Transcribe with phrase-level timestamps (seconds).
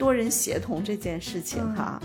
[0.00, 2.00] 多人协同这件事情哈，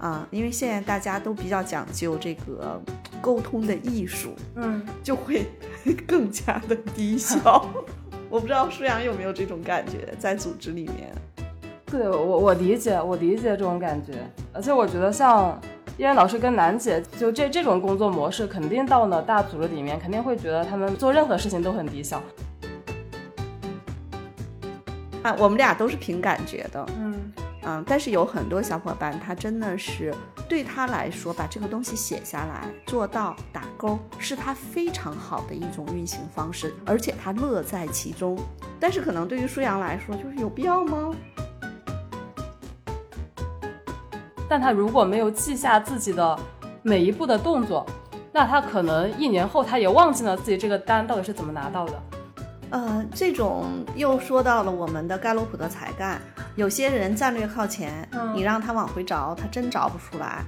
[0.00, 2.80] 啊，因为现在大家都比较讲究这个
[3.20, 5.44] 沟通的艺术，嗯，就会
[6.08, 7.68] 更加的低效。
[8.30, 11.14] 我不知道舒阳有没有这种感觉，在组织里面。
[11.84, 14.14] 对我我理解我理解这种感觉，
[14.52, 15.60] 而且我觉得像
[15.98, 22.20] 依然老师跟楠姐，就这这种工作模式，肯定到了大组织里面，肯定会觉得他们做任何事情都很低效。
[25.26, 27.32] 啊，我们俩都是凭感觉的，嗯
[27.64, 30.14] 嗯，但是有很多小伙伴，他真的是
[30.48, 38.38] 对他来说，把这个东西写下来，做到打勾，是他非常好的一种运行方式，而且他乐在其中。
[38.78, 41.12] 但是可能对于舒阳来说，就是有必要吗？
[44.48, 46.38] 但他如果没有记下自己的
[46.82, 47.84] 每一步的动作，
[48.30, 52.00] 那他可能一年后他也忘记了自己这个单到底是怎么拿到的。
[52.70, 56.20] 呃，这种又说到了我们的盖洛普的才干。
[56.56, 60.44] 有些人战略靠前，嗯你让他往回找，他真找不出来。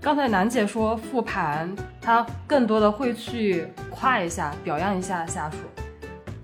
[0.00, 5.56] 刚才楠姐说复盘，她更多的会去夸一下、表扬一下下属，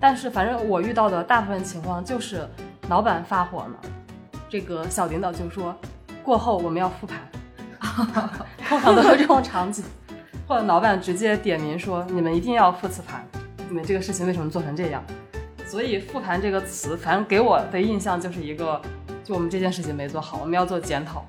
[0.01, 2.45] 但是反正我遇到的大部分情况就是
[2.89, 3.81] 老板发火了，
[4.49, 5.75] 这个小领导就说
[6.25, 7.21] 过后我们要复盘，
[8.69, 9.85] 通常都是这种场景，
[10.47, 13.27] 或者老板直接点名说你们一定要复次盘，
[13.69, 15.03] 你们这个事情为什么做成这样？
[15.67, 18.81] 所以复盘这个词，反正给我的印象就是一个，
[19.25, 21.25] 就我们这件事情没做好，我们要做检讨。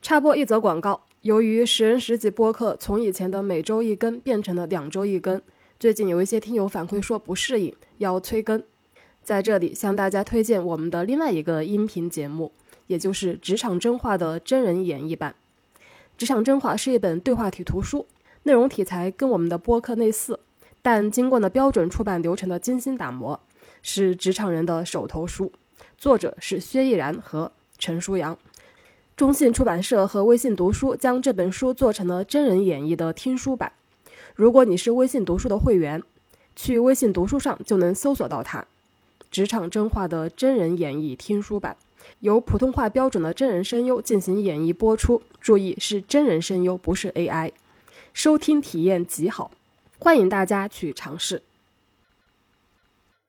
[0.00, 5.42] 插播一则广告：由于十人十集播客从以前的每周一更变成了两周一更，
[5.78, 8.62] 最近有一些听友反馈说不适应，要催更。
[9.22, 12.52] 在这里向大家推荐我们的另外一个音频节目，
[12.88, 15.36] 也就是《职场真话》的真人演绎版。
[16.18, 18.04] 《职场真话》是一本对话体图书，
[18.42, 20.40] 内容题材跟我们的播客类似，
[20.82, 23.38] 但经过了标准出版流程的精心打磨，
[23.82, 25.52] 是职场人的手头书。
[25.96, 28.36] 作者是薛逸然和陈舒阳。
[29.16, 33.72] 中信出版社和微信读书将这本书做成了真人演绎的听书版。
[34.34, 36.02] 如果你是微信读书的会员，
[36.54, 38.64] 去微信读书上就能搜索到它。
[39.30, 41.76] 职场真话的真人演绎听书版，
[42.20, 45.22] 由普通话标准的真人声优进行演绎播出。
[45.40, 47.52] 注意是真人声优，不是 AI。
[48.12, 49.50] 收听体验极好，
[49.98, 51.42] 欢迎大家去尝试。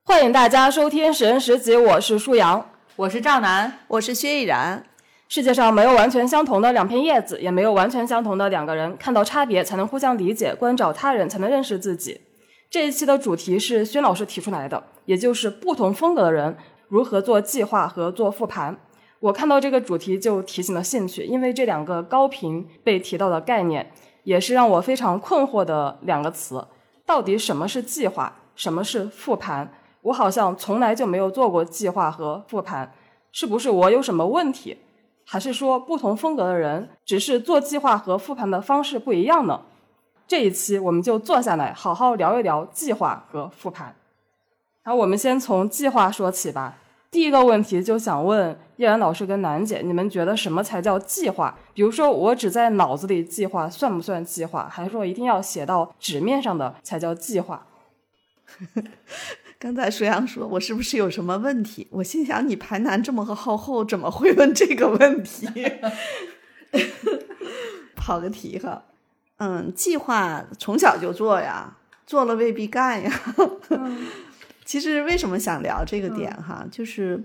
[0.04, 2.70] 欢迎大家收听《十人十集》，我是舒阳。
[2.96, 4.84] 我是赵楠，我是薛逸然，
[5.28, 8.98] 世界上没有完全相同的两片叶子，也没有完全相同的两个人。
[8.98, 12.22] 看到差别，才能互相理解；关照他人，才能认识自己。
[12.70, 16.58] 这一期的主题是薛老师提出来的，也就是不同风格的人
[16.90, 18.78] 如何做计划和做复盘。
[19.22, 23.92] 我看到这个主题就提醒了兴趣，因为这两个高频被提到的概念，
[24.24, 26.66] 也是让我非常困惑的两个词。
[27.06, 29.72] 到底什么是计划，什么是复盘？
[30.02, 32.94] 我好像从来就没有做过计划和复盘，
[33.32, 34.78] 是不是我有什么问题？
[35.26, 39.62] 还是说不同风格的人只是做计划和复盘的方式不一样呢？
[40.26, 43.96] 这一期我们就坐下来好好聊一聊计划和复盘。
[44.84, 46.78] 然后我们先从计划说起吧。
[47.12, 51.58] 第一个问题就想问叶然老师跟楠姐，你们觉得什么才叫计划？
[51.74, 54.70] 比如说我只在脑子里计划算不算计划？
[54.72, 57.66] 还是说一定要写到纸面上的才叫计划？
[59.58, 61.88] 刚才舒阳说我是不是有什么问题？
[61.92, 65.48] 我心想你排难这么个浩后，怎么会问这个问题？
[67.98, 68.84] 跑个题哈，
[69.38, 71.76] 嗯，计划从小就做呀，
[72.06, 73.12] 做了未必干呀。
[74.70, 77.20] 其实为什么想聊这个点哈，就是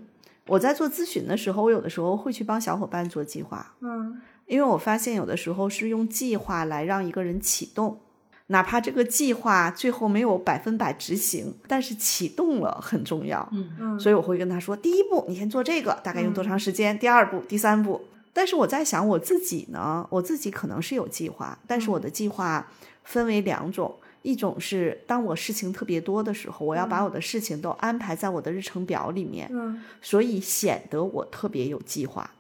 [0.47, 8.00] 我在做咨询的时候，我有的时候会去帮小伙伴做计划，嗯因为我发现有的时候是用计划来让一个人启动。
[8.47, 13.47] 哪怕这个计划最后没有百分百执行，但是启动了很重要。
[13.53, 16.99] 嗯嗯所以我会跟他说，第一步你先做这个，大概用多长时间？
[16.99, 18.00] 第二步、第三步。
[18.33, 22.66] 但是我在想我自己呢，我自己可能是有计划，但是我的计划
[23.03, 23.94] 分为两种，
[24.25, 32.31] 一种是当我事情特别多的时候，我要把我的事情都安排在我的日程表里面，嗯所以显得我特别有计划。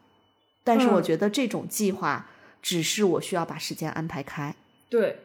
[0.64, 2.30] 但是我嗯觉得这种计划
[2.62, 4.56] 只是我需要把时间安排开。
[4.88, 5.18] 对，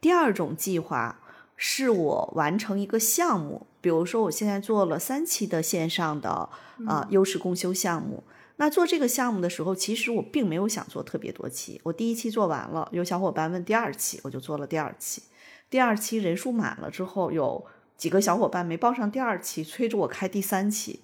[0.00, 1.20] 第二种计划
[1.56, 6.50] 是我完成一个项目，比如说我现在做了三期的线上的啊、
[6.88, 8.24] 呃优势共修项目。
[8.56, 11.78] 那做这个项目的时候，其实我并没有想做特别多期。
[11.84, 15.20] 我第一期做完了，有小伙伴问第二期，我就做了第二期。
[15.68, 17.66] 第二期人数满了之后，有
[17.96, 21.00] 几个小伙伴没报上第二期，催着我开第三期。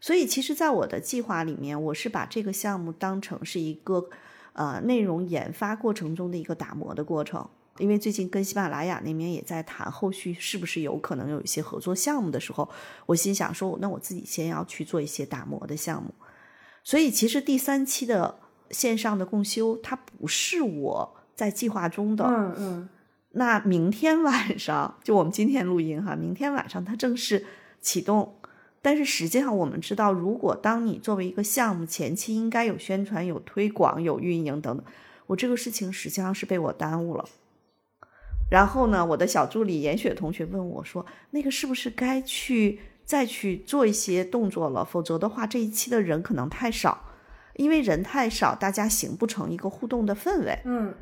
[0.00, 4.08] 所以，其实，在我的计划里面，我是把这个项目当成是一个
[4.52, 7.48] 呃内容研发过程中的一个打磨的过程。
[7.78, 12.68] 因为最近跟喜马拉雅那边也在谈后续是不是有可能有一些合作项目的时候，
[13.06, 16.12] 我心想说，那我自己先要去做一些打磨的项目。
[16.84, 22.24] 所以其实第三期的线上的共修，它不是我在计划中的。
[22.24, 22.88] 嗯嗯，
[23.32, 27.44] 那明天晚上就我们今天录音哈，明天晚上它正式
[27.80, 28.36] 启动。
[28.84, 34.84] 但是实际上我们知道，如果当你作为一个项目前期应该有宣传、有推广、有运营等等，
[35.28, 37.24] 我这个事情实际上是被我耽误了。
[38.50, 44.84] 然后呢，我的小助理严雪同学问我说：“那个是不是该去再去做一些动作了？
[44.84, 47.04] 否则的话，这一期的人可能太少，
[47.54, 50.92] 因为人太少，大家形不成一个互动的氛围。”嗯，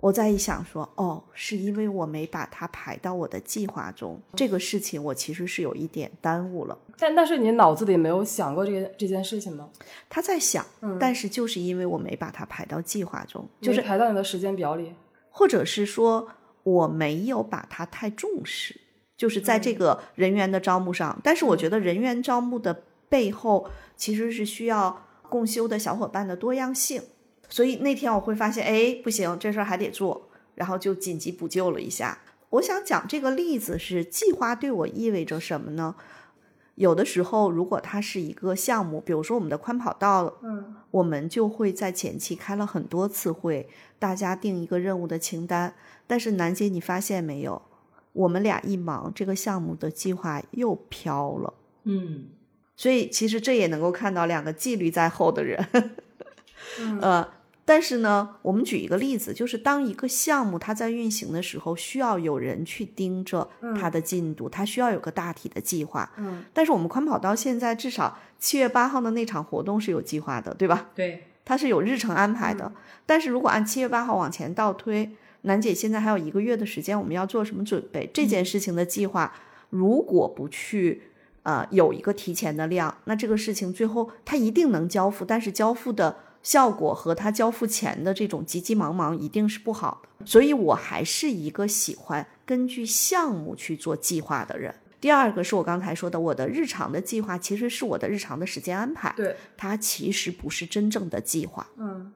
[0.00, 6.78] 我再一想说，哦，是因为我没把它排到我的计划中，这个事情我其实是有一点耽误了。
[6.98, 9.68] 但但是你脑子里没有想过这个这件事情吗？
[10.08, 14.94] 他在想，嗯但是就是因为我没把它排到计划中，就是排到你的时间表里。
[15.28, 16.26] 或者是说
[16.62, 18.78] 我没有把它太重视，
[19.16, 21.18] 就是在这个人员的招募上。
[21.22, 27.00] 但是我觉得人员招募的背后其实是需要共修的小伙伴的多样性，
[27.50, 32.20] 所以那天我会发现，哎，不行，这事儿还得做，然后就紧急补救了一下。
[32.48, 35.94] 我想讲这个例子是计划对我意味着什么呢？
[36.76, 43.68] 有的时候，如果它是一个项目，比如说我们的宽跑道，嗯我们就会在前期开了很多次会，
[43.98, 45.74] 大家定一个任务的清单。
[46.06, 47.60] 但是楠姐，你发现没有？
[48.12, 51.54] 我们俩一忙，这个项目的计划又飘了。
[51.84, 52.30] 嗯
[52.74, 55.68] 所以其实这也能够看到两个纪律在后的人。
[56.80, 57.28] 嗯 呃，
[57.70, 63.48] 但是呢，我们举一个例子，就是当一个项目它在运行的时候，需要有人去盯着
[63.80, 66.10] 它的进度，它需要有个大体的计划。
[66.16, 70.88] 嗯，但是我们宽跑到现在至少七月八号的那场活动是有计划的，对吧？
[70.96, 72.72] 对，它是有日程安排的。
[73.06, 75.08] 但是如果按七月八号往前倒推，
[75.42, 78.10] 楠姐现在还有一个月的时间，我们要做什么准备？
[78.12, 79.32] 这件事情的计划，
[79.68, 81.02] 如果不去
[81.44, 90.26] 呃有一个提前的量，那这个事情最后它一定能交付，但是交付的效果和他交付前的这种急急忙忙一定是不好的。
[90.26, 94.74] 所以我还是一个喜欢根据项目去做计划的人。
[95.00, 101.66] 第二个是我刚才说的，我的日常的计划其实是我的日常的时间安排，对，它其实不是真正的计划。
[101.78, 102.12] 嗯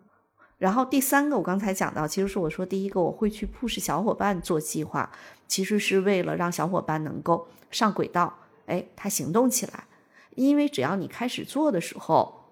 [0.57, 5.11] 然后第三个，我刚才讲到，其实是我说第一个，我会去 push 小伙伴做计划，
[5.49, 8.33] 其实是为了让小伙伴能够上轨道，
[8.67, 9.85] 哎，他行动起来。
[10.37, 12.44] 因为只要你开始做的时候，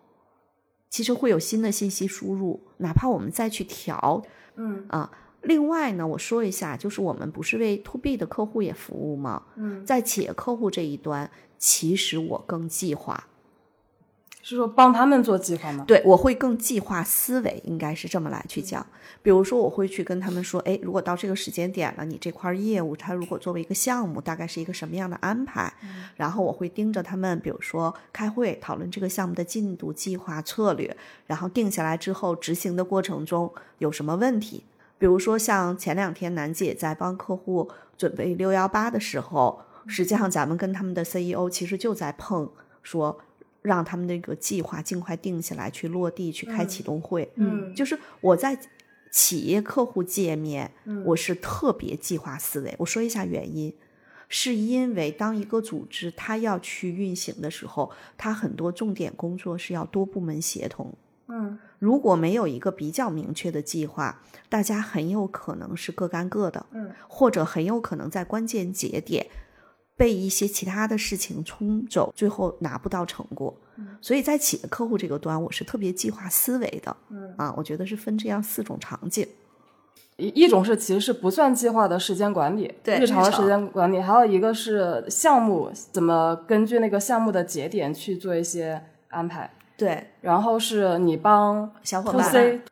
[0.92, 4.22] 其实会有新的信息输入，哪怕我们再去调
[4.56, 5.10] 嗯啊。
[5.40, 9.42] 另外呢，我说一下，就是我们不是为 to B 的客户也服务吗？
[9.56, 13.26] 嗯，在企业客户这一端，其实我更计划，
[14.42, 15.84] 是说帮他们做计划吗？
[15.86, 18.84] 对，我会更计划思维，应该是这么来去讲。
[19.22, 25.72] 比如说，我会去跟他们说，哎，如果到这个时间点了，你这块业务它如果作为一个项目，大概是一个什么样的安排？
[26.16, 30.96] 然后我会盯着他们，比如说开会讨论这个项目的进度、计划、策略，
[31.28, 34.64] 然后定下来之后，执行的过程中有什么问题？
[34.98, 42.50] 比如说像前两天楠姐在帮客户准备六幺八的时候，实际上咱们跟他们的 CEO 其实就在碰
[42.82, 43.20] 说。
[43.62, 47.30] 让他们那个计划尽快定下来，去落地，去开启动会。
[47.36, 48.58] 嗯就是我在
[49.10, 52.74] 企业客户界面，嗯我是特别计划思维。
[52.78, 53.74] 我说一下原因，
[54.28, 60.94] 是因为当一个组织它要去运行的时候，它很多重点工作是要多部门协同。
[61.28, 69.26] 嗯如果没有一个比较明确的计划，大家很有可能是各干各的，嗯或者很有可能在关键节点
[69.96, 73.54] 被一些其他的事情冲走，最后拿不到成果。
[74.00, 76.96] 所以在企业客户这个端，我是特别计划思维的。
[77.10, 79.26] 嗯啊，我觉得是分这样四种场景。
[80.16, 92.62] 一一种是其实是不算计划的时间管理，对日常的时间管理，还有一个是项目怎么根据那个项目的节点去做一些安排，对，然后是你帮小伙伴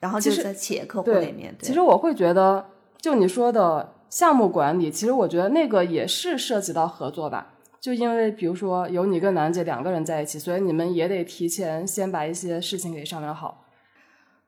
[0.00, 2.64] 然后就是在企业客户对里面，对其实我会觉得，
[2.98, 7.54] 就你说的项目管理，其实我觉得那个也是涉及到合作吧。
[7.80, 13.64] 就因为比如说有你跟楠姐两个人在一起，所以你们也得提前先把一些事情给商量好。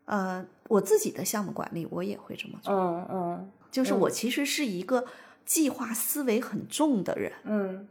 [0.07, 5.05] 呃，我自己的项目管理我也会这么做，嗯嗯就是我其实是一个
[5.45, 7.33] 计划思维很重的人。
[7.45, 7.87] 嗯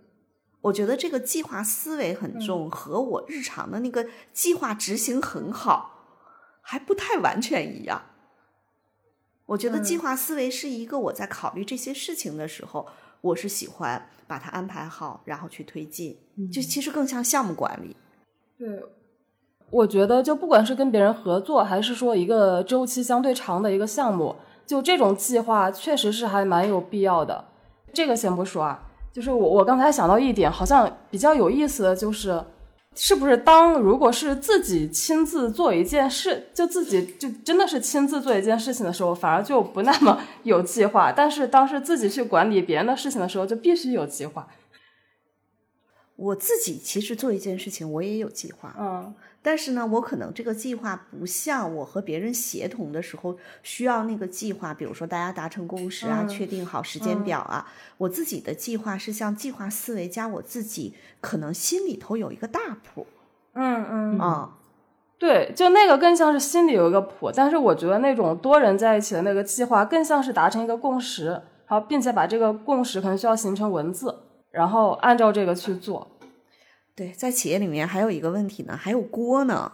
[0.61, 6.07] 我觉得这个计划思维很重，和我日常的那个计划执行很好，
[6.61, 8.01] 还不太完全一样。
[9.47, 12.85] 我觉得计划思维是一个我在考虑这些事情的时候，
[13.21, 16.17] 我是喜欢把它安排好，然后去推进，
[16.51, 17.95] 就其实更像项目管理。
[18.59, 18.67] 对，
[19.69, 24.35] 我觉得就不管是跟别人合作，还是说一个周期相对长的一个项目，
[24.65, 27.45] 就这种计划确实是还蛮有必要的。
[27.93, 32.43] 这个先不说啊，就是我我刚才想到一点，好像比较有意思的就是，
[32.99, 44.47] 是不是当如果是自己亲自做一件事，就自己就真的是亲自做一件事情的时候，反而就不那么 有计划；但是当是自己去管理别人的事情的时候，就必须有计划。
[46.15, 49.13] 我自己其实做一件事情，我也有计划，嗯
[49.47, 57.65] 但是呢，我可能这个计划不像我和别人协同的时候需要那个计划，比如说大家达成共识啊，嗯确定好时间表啊。
[57.97, 63.07] 我自己的计划是像计划思维加我自己可能心里头有一个大谱
[63.53, 64.57] 嗯嗯啊。
[65.17, 74.13] 对，就那个更像是心里有一个谱，但是我觉得那种多人在一起的那个计划更像是达成一个共识，然后并且把这个共识可能需要形成文字，
[74.51, 76.05] 然后按照这个去做。
[76.97, 79.71] 对，在企业里面还有一个问题呢，还有锅呢。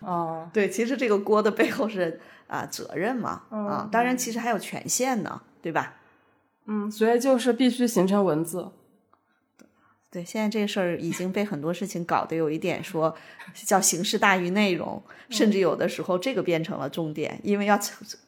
[0.00, 5.94] 哦对，其实这个锅的背后是啊、责任嘛啊，嗯当然其实还有权限呢，对吧？
[6.66, 8.72] 嗯，所以就是必须形成文字。
[10.10, 13.14] 对，现在这事儿已经被很多事情搞得有一点说
[13.54, 17.78] 叫形式大于内容，甚至有的时候这个变成了重点，因为要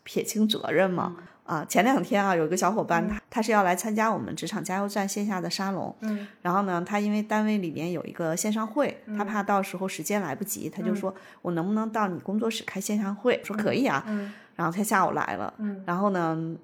[0.04, 1.16] 撇清责任嘛。
[1.44, 6.26] 啊，前两天啊，有一个小伙伴，他他是要来参加我们职场加油站线下的沙龙，嗯。
[6.40, 13.40] 然后呢，他因为单位里面有一个线上会，他怕到时候时间来不及，他就说我能不能到你工作室开线上会？
[13.42, 14.32] 说可以啊，嗯。
[14.54, 15.82] 然后他下午来了，嗯。
[15.84, 16.56] 然后呢，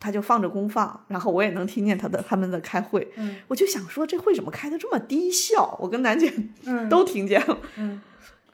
[0.00, 3.36] 他就放着功放，然后我也能听见他的他们的开会，嗯。
[3.46, 5.76] 我就想说这会怎么开的这么低效？
[5.80, 6.32] 我跟楠姐
[6.64, 6.86] 嗯。
[6.90, 8.02] 都听见了，嗯。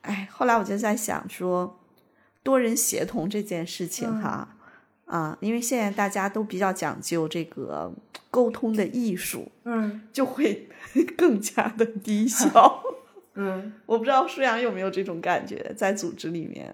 [0.03, 1.79] 哎，后来我就在想说，
[2.43, 4.21] 多人协同这件事情嗯。
[4.21, 4.49] 哈，
[5.11, 7.93] 啊，因为现在大家都比较讲究这个
[8.31, 10.69] 沟通的艺术，嗯就会
[11.19, 12.83] 更加的低效。
[13.35, 16.73] 嗯，我不知道舒阳有没有这种感觉，在组织里面。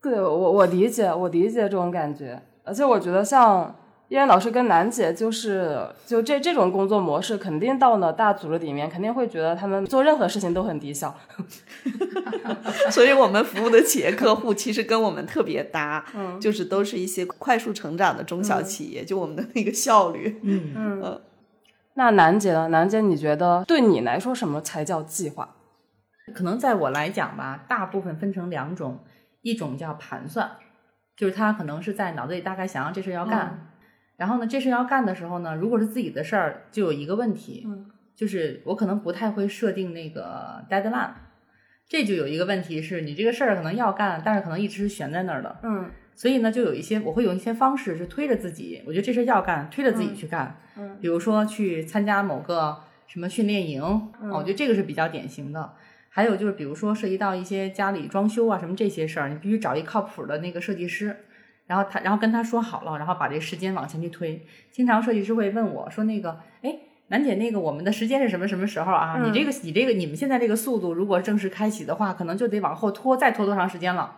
[0.00, 3.74] 对我我理解，我理解这种感觉，而且我觉得像。
[4.08, 11.14] 依然老师跟楠姐就是就这这种工作模式，肯定到了大组织里面，肯定会觉得他们做任何事情都很低效。
[12.90, 20.40] 所以我们服务的企业客户其实跟我们特别搭， 嗯就是都是一些快速成长的中小企业，就我们的那个效率。
[20.42, 21.20] 嗯，嗯，
[21.94, 22.68] 那楠姐呢？
[22.68, 25.56] 楠姐，你觉得对你来说什么才叫计划？
[26.34, 29.00] 可能在我来讲吧，大部分分成两种，
[29.42, 30.52] 一种叫盘算，
[31.14, 33.68] 就是他可能是在脑子里大概想要这事要干，
[34.18, 41.12] 然后呢，这事要干的时候呢，如果是自己的事儿，就有一个问题，嗯就是我可能不太会设定那个 deadline，
[41.88, 50.60] 这就有一个问题是你这个事儿可能要干，但是可能一直是悬在那儿的，嗯所以呢，就有一些我会用一些方式是推着自己，我觉得这事儿要干，推着自己去干。
[50.76, 53.80] 嗯比如说去参加某个什么训练营，
[54.32, 55.72] 我觉得这个是比较典型的。
[56.10, 61.16] 还有就是，比如说涉及到一些家里装修啊什么这些事儿，你必须找一靠谱的那个设计师，
[61.68, 64.44] 然后他然后跟他说好了，然后把这时间往前去推。
[64.72, 66.74] 经常设计师会问我说：“那个，哎，
[67.08, 69.16] 楠姐，那个我们的时间是什么什么时候啊？
[69.18, 74.16] 嗯你这个你这个你们现在这个速度，如果正式开启的话，可能就得往后拖，再拖多长时间了？”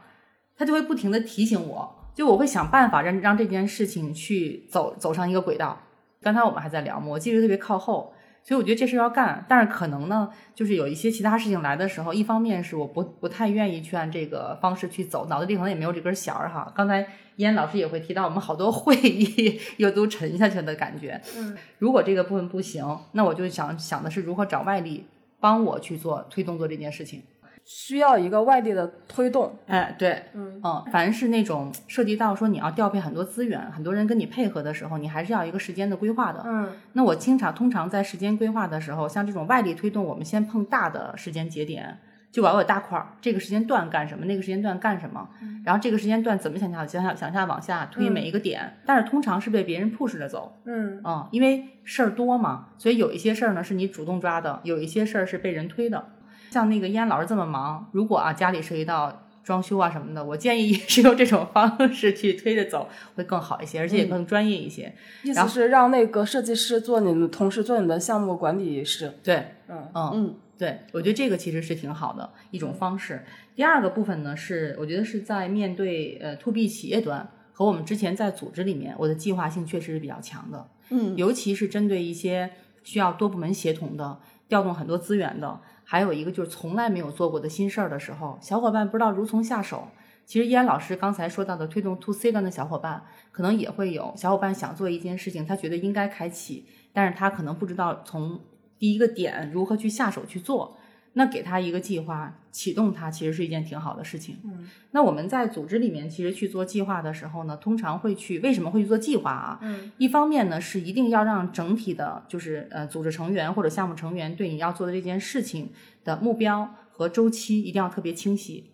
[0.57, 5.77] 他就会不停的提醒我，就我会想办法让让这件事情去走走上一个轨道。
[6.23, 16.73] 刚才我们还在聊嘛，我记得特别靠后，所以我觉得这事要干，但是可能呢，就是有一些其他事情来的时候，一方面是我不不太愿意去按这个方式去走，脑子里可能也没有这根弦儿哈。
[16.75, 17.07] 刚才
[17.37, 21.21] 依安老师也会提到，我们好多会议 又都沉下去的感觉。
[21.37, 25.07] 嗯，如果这个部分不行，那我就想想的是如何找外力
[25.39, 27.23] 帮我去做推动做这件事情。
[27.73, 29.57] 需要一个外力的推动。
[29.69, 36.43] 哎，对，嗯嗯，凡是那种涉及到说你要调配很多资源，很多人跟你配合的时候，你还是要一个时间的规划的。
[36.45, 41.97] 嗯那我经常通常在时间规划的时候，像这种外力推动，我们先碰大的时间节点，
[42.33, 45.29] 就我有大块儿，这个时间段干什么，那个时间段干什么，
[45.65, 56.05] 然后这个时间段怎么想下想下想下往下推嗯每一个点，但是通常是被别人 push 着走，嗯嗯，因为事儿多嘛，所以有一些事儿呢是你主动抓的，有一些事儿是被人推的。
[56.51, 64.95] 像那个依安老师这么忙，如果啊家里涉及到装修啊什么的，我建议是用这种方式去推着走会更好一些，而且也更专业一些。
[65.23, 69.13] 意思是让那个设计师做你的同事做你的项目管理师。
[69.23, 73.25] 对，嗯嗯嗯对，我觉得这个其实是挺好的一种方式。
[73.57, 82.51] 第二个部分呢，是我觉得是在面对呃 to B 企业端和我们之前在组织里面，我的计划性确实是比较强的，嗯尤其是针对一些
[82.85, 89.89] 需要多部门协同的、调动很多资源的，还有一个就是从来没有做过的新事儿的时候，小伙伴不知道如从下手。
[90.25, 98.39] 其实依然老师刚才说到的推动 to C 端的小伙伴，可能也会有小伙伴想做一件事情，他觉得应该开启，但是他可能不知道从
[98.79, 100.77] 第一个点如何去下手去做。
[101.15, 104.39] 那给他一个计划，启动他其实是一件挺好的事情。
[104.45, 109.59] 嗯，那我们在组织里面其实去做计划的时候呢，通常会去为什么会去做计划啊？
[109.63, 115.71] 嗯，一方面呢是一定要让整体的，就是呃组织成员或者项目成员对你要做的这件事情
[116.05, 118.71] 的目标和周期一定要特别清晰。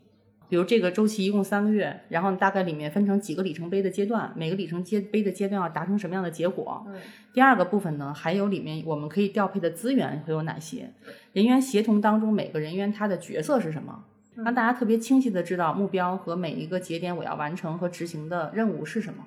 [0.48, 6.84] 比如这个周期一共三个月，然后大概里面分成几个里程碑的阶段，每个里程阶碑的阶段要达成什么样的结果？
[6.88, 6.94] 嗯。
[7.32, 10.90] 第二个部分呢，还有里面我们可以调配的资源会有哪些？
[11.32, 14.04] 人员协同当中每个人员他的角色是什么？
[14.36, 19.24] 让大家特别清晰的知道目标和每一个节点我要完成和执行的任务是什么。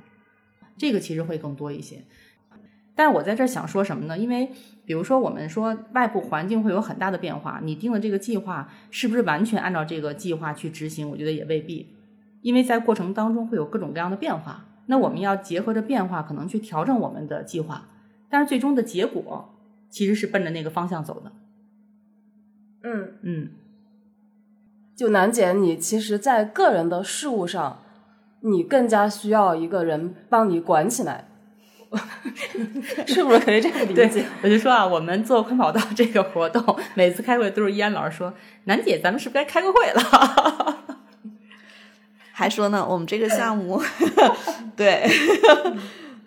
[0.78, 2.04] 这个其实会更多一些。
[3.00, 4.18] 但是我在这想说什么呢？
[4.18, 4.52] 因为
[4.84, 11.10] 比如说我们说外部环境会有很大的变化，你定的这个计划是不是完全按照这个计划去执行？
[11.10, 11.96] 我觉得也未必，
[12.42, 14.66] 因为在过程当中会有各种各样的变化。
[14.88, 17.88] 那我们要结合着变化，可能去调整我们的计划，
[18.30, 19.56] 但是最终的结果
[19.90, 21.32] 其实是奔着那个方向走的。
[22.84, 23.50] 嗯嗯，
[24.94, 27.80] 就楠姐，你其实，在个人的事务上，
[28.42, 31.29] 你更加需要一个人帮你管起来。
[33.08, 34.24] 是不是可以这样理解？
[34.44, 38.34] 我就说啊，我们做宽跑道这个活动，每次开会都是依安老师说
[38.66, 40.84] ：“楠姐，咱们是不是该开个会了？”
[42.32, 43.82] 还说呢，我们这个项目，
[44.78, 45.10] 对，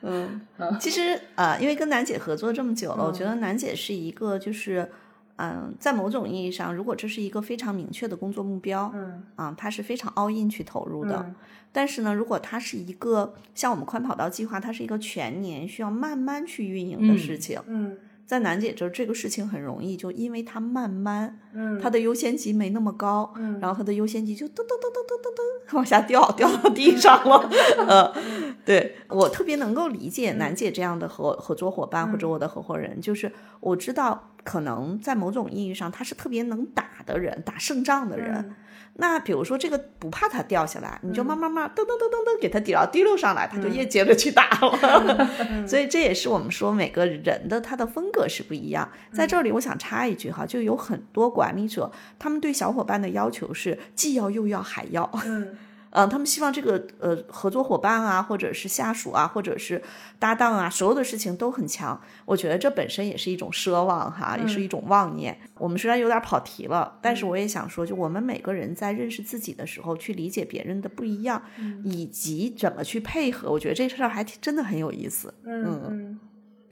[0.03, 0.41] 嗯，
[0.79, 4.91] 其实啊，因为跟楠姐合作这么久了，我觉得楠姐是一个，就是
[5.37, 11.35] 嗯，在某种意义上，如果这是一个非常明确的工作目标，嗯，啊，他是非常 all in 去投入的。
[11.73, 17.59] 但是呢，如果它是一个像我们宽跑道计划，它是一个全年需要慢慢去运营的事情。
[17.67, 17.97] 嗯，
[18.27, 27.49] 在楠姐这儿，这个事情很容易，就因为它慢慢，嗯，它的优先级没那么高，嗯，然后它的优先级就噔噔噔噔噔噔噔往下掉，掉到地上了。
[27.89, 38.55] 嗯，对我特别能够理解楠姐这样的合合作伙伴或者我的合伙人，就是我知道可能在某种意义上他是特别能打的人，打胜仗的人。
[38.95, 45.29] 那比如说这个不怕他掉下来，你就慢慢慢噔噔噔噔噔给他抵到滴溜上来，他就越接着去打了。
[45.67, 48.91] 所以这也是我们说每个人的他的风格是不一样。
[49.11, 55.11] 在这里我想插一句哈，就有很多管理者，他们对小伙伴的要求是既要又要还要。
[55.25, 55.57] 嗯。
[55.95, 59.83] 嗯，他们希望这个呃合作伙伴啊，或者是下属啊，或者是
[60.19, 62.01] 搭档啊，所有的事情都很强。
[62.25, 65.39] 我觉得这本身也是一种奢望哈，也是一种妄念。
[65.59, 71.43] 我们虽然有点跑题了，但是我也想说，就我们每个人在认识自己的时候，去理解别人的不一样，
[71.85, 75.35] 以及怎么去配合，我觉得这事儿还真的很有意思。
[75.45, 76.21] 嗯嗯。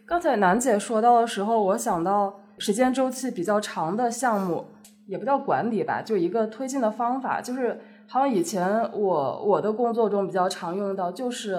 [0.07, 4.69] 刚才楠姐说到的时候，我想到时间周期比较长的项目，
[5.07, 7.79] 也不叫管理吧，就一个推进的方法，就是。
[8.13, 11.57] 好像以前我我的工作中比较常用到，就是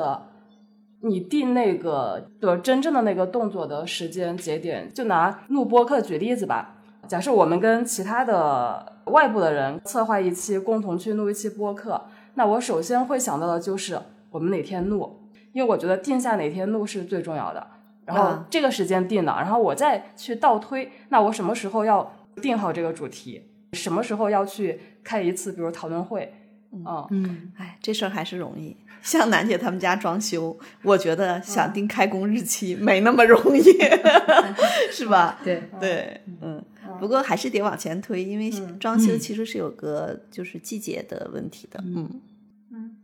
[0.99, 4.91] 你定那个的真正的那个动作的时间节点。
[4.93, 6.75] 就拿录播课举例子吧，
[7.07, 12.01] 假设我们跟其他的外部的人策划一期，共同去录一期播客，
[12.33, 13.97] 那我首先会想到的就是
[14.29, 15.21] 我们哪天录，
[15.53, 17.65] 因为我觉得定下哪天录是最重要的。
[18.03, 22.11] 然后这个时间定了，然后我再去倒推，那我什么时候要
[22.41, 23.47] 定好这个主题？
[23.71, 26.33] 什么时候要去开一次，比如讨论会？
[26.73, 28.75] 嗯嗯，哎，这事儿还是容易。
[29.01, 33.63] 像楠姐他们家装修，我觉得想定开工日期没那么容易，
[34.91, 35.39] 是吧？
[35.43, 36.63] 对对，嗯。
[36.99, 41.79] 不过还是得往前推，因为装修其实是有个就是季节的问题的。
[41.83, 42.21] 嗯
[42.71, 42.95] 嗯。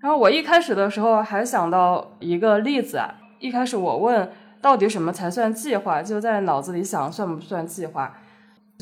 [0.00, 4.28] 然后我一开始的时候还想到一个例子啊，一开始我问
[4.60, 8.18] 到底什么才算计划，就在脑子里想算不算计划。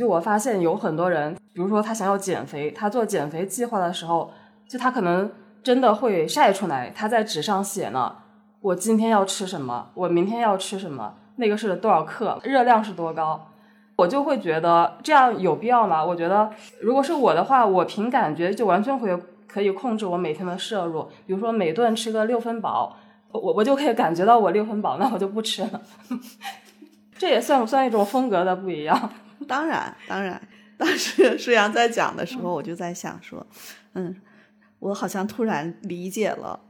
[0.01, 4.33] 就我发现有很多人，比如说他想要减肥，他做减肥计划的时候，
[4.67, 5.31] 就他可能
[5.63, 8.17] 真的会晒出来，他在纸上写呢，
[8.63, 13.49] 我今天要吃什么，我明天要吃什么，那个是多少克，热量是多高，
[13.97, 16.03] 我就会觉得这样有必要吗？
[16.03, 19.15] 我觉得如果是我的话，我凭感觉就完全会
[19.47, 22.97] 可以控制我每天的摄入，比如说每顿吃个六分饱，
[23.33, 25.83] 我我就可以感觉到我六分饱，那我就不吃了。
[27.19, 28.99] 这也算不算一种风格的不一样？
[29.49, 30.41] 当然，当然，
[30.77, 33.47] 当时舒阳在讲的时候，我就在想说，
[33.95, 34.15] 嗯，
[34.79, 36.61] 我好像突然理解了，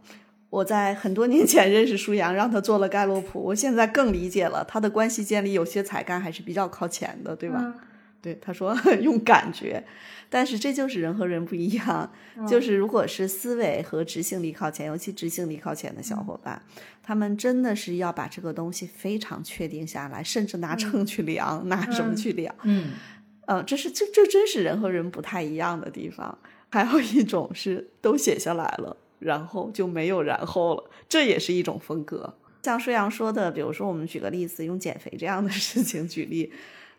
[0.48, 7.74] 我在很多年前认识舒阳，让他做了盖洛普，我现在更理解了他的关系建立有些才干还是比较靠前的，对吧？
[8.22, 9.82] 对，他说 用感觉，
[10.28, 12.12] 但是这就是人和人不一样，
[12.46, 16.60] 就是如果是思维和执行力靠前，尤其执行力靠前的小伙伴，
[17.02, 22.54] 他们真的是要把这个东西非常确定下来，甚至拿秤去量，拿什么去量？
[22.64, 22.90] 嗯，
[23.46, 26.38] 呃，这是这这真是人和人不太一样的地方。
[26.72, 32.34] 还有一种是都写下来了，然后就没有然后了，这也是一种风格。
[32.62, 36.52] 像舒阳说的，比如说我们举个例子，用减肥这样的事情举例。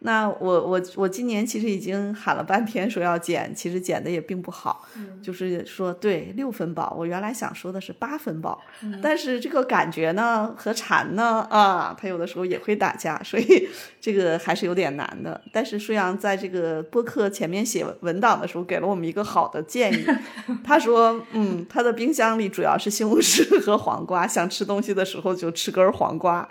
[0.04, 4.88] 那我我我今年其实已经喊了半天说要减，其实减的也并不好，
[5.22, 8.60] 就是说对六分饱，我原来想说的是八分饱，
[9.00, 15.40] 但是这个感觉呢和馋呢啊，它有的时候也会打架，所以这个还是有点难的。
[15.52, 20.04] 但是舒阳在这个播客前面写文档的时候给了我们一个好的建议，
[20.66, 26.50] 他说嗯，他的冰箱里主要是西红柿和黄瓜，想吃东西的时候就吃根黄瓜。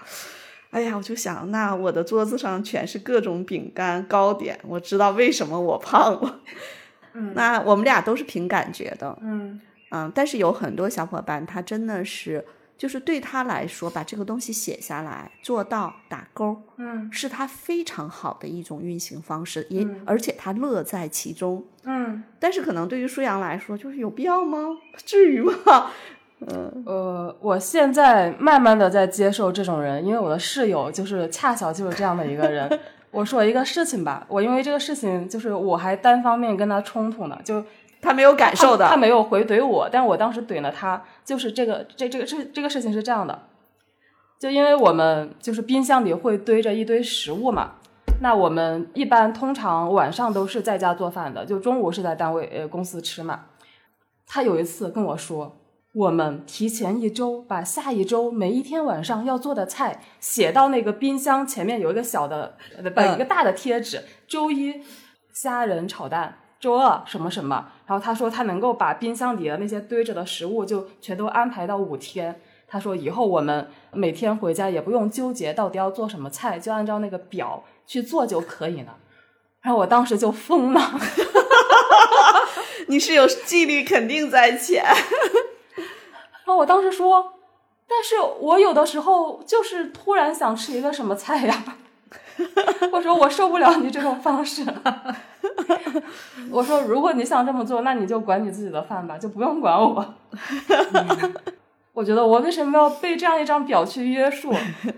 [0.70, 6.40] 哎呀，我就想，那我的桌子上全是各种饼干糕点，我知道为什么我胖了。
[7.14, 9.18] 嗯，那我们俩都是凭感觉的。
[9.20, 12.44] 嗯嗯，但是有很多小伙伴，他真的是，
[12.78, 21.66] 就是对他来说，把这个东西写下来，做到打勾，嗯是他非常好的一种运行方式，也而且他乐在其中。
[21.83, 24.78] 嗯，但是可能对于舒阳来说，就是有必要吗？
[25.04, 25.90] 至于吗？
[26.87, 32.68] 呃，我现在慢慢的在接受这种人，因为我的室友就是恰巧就是这样的一个人。
[33.12, 37.62] 我说一个事情吧，我因为这个事情就是我还单方面跟他冲突呢，就
[38.00, 43.37] 他没有感受的，他没有回怼我，但我当时怼了他，就是这个这这个这这个事情是这样的，
[44.38, 47.72] 就因为我们就是冰箱里会堆着一堆食物嘛，
[48.22, 53.40] 那我们一般通常晚上都是在家做饭的，就中午是在单位呃公司吃嘛。
[54.24, 55.60] 他有一次跟我说，
[55.92, 64.81] 我们提前一周把下一周每一天晚上要做的菜写到那个冰箱前面有一个小的呃不嗯一个大的贴纸，周一
[65.33, 66.37] 虾仁炒蛋。
[66.61, 72.38] 周二什么什么，然后他说他能够把冰箱里的那些堆着的食物就全都安排到五天。
[72.68, 78.98] 他说以后我们每天回家也不用纠结到底要做什么菜，就按照那个表去做就可以了。
[79.62, 81.00] 然后我当时就疯了，
[82.88, 84.85] 你是有纪律肯定在前。
[86.57, 87.35] 我当时说，
[87.89, 91.65] 但是我有的时候就是突然想吃一个什么菜呀。
[92.91, 94.65] 我说我受不了你这种方式。
[96.51, 100.15] 我说如果你想这么做，那你就管你自己的饭吧，就不用管我。
[101.93, 104.55] 我觉得我为什么要被这样一张表去约束？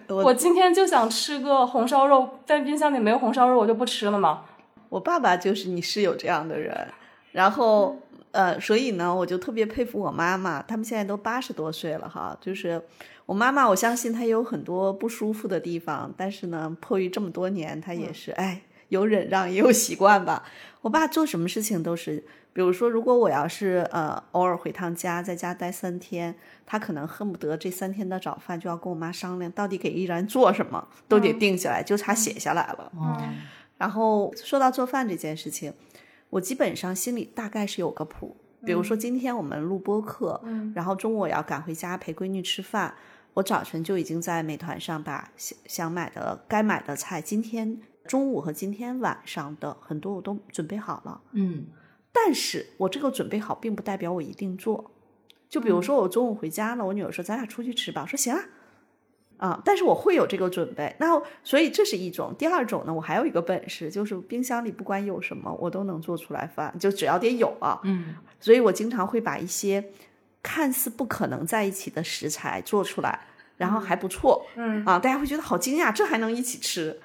[0.08, 4.42] 我今天就想吃个红烧肉，但冰箱里没有红烧肉，我就不吃了吗？
[4.88, 6.88] 我爸爸就是你室友这样的人，
[7.32, 7.96] 然后
[8.32, 12.82] 呃，所以呢，我就特别佩服我妈妈，他们现在都八十多岁了哈，就是
[13.26, 20.42] 我妈妈，我相信她也有很多不舒服的地方，但是呢，迫于这么多年，她也是哎，有忍让也有习惯吧。
[20.80, 26.34] 我爸做什么事情都是，比如说，如果我要是呃偶尔回趟家，在家待三天，
[26.66, 32.90] 他可能恨不得这三天的早饭就要跟我妈商量，到底给依然做什么，都得定下来，就差写下来了。
[32.96, 33.22] 哦，
[33.78, 35.72] 然后说到做饭这件事情，
[36.32, 38.34] 我基本上心里大概是有个谱。
[38.64, 42.94] 比如说今天我们录播课，嗯然后中午我要赶回家陪闺女吃饭，
[43.34, 51.20] 我早晨就已经在美团上把想想买的该买的菜，今天中午和今天晚上的很多我都准备好了。
[51.32, 51.66] 嗯
[52.12, 54.90] 但是我这个准备好，并不代表我一定做。
[55.50, 58.40] 就比如说我中午回家了，我女儿说咱俩出去吃吧，我说行啊，
[59.42, 60.94] 啊，但是我会有这个准备。
[61.00, 62.32] 那所以这是一种。
[62.38, 67.80] 第二种呢，我还有一个本事，就是冰箱里不管有什么，我都能做出来饭，就只要得有啊。
[67.82, 69.84] 嗯所以我经常会把一些
[70.44, 73.18] 看似不可能在一起的食材做出来，
[73.56, 74.46] 然后还不错。
[74.54, 76.96] 嗯啊，大家会觉得好惊讶，这还能一起吃。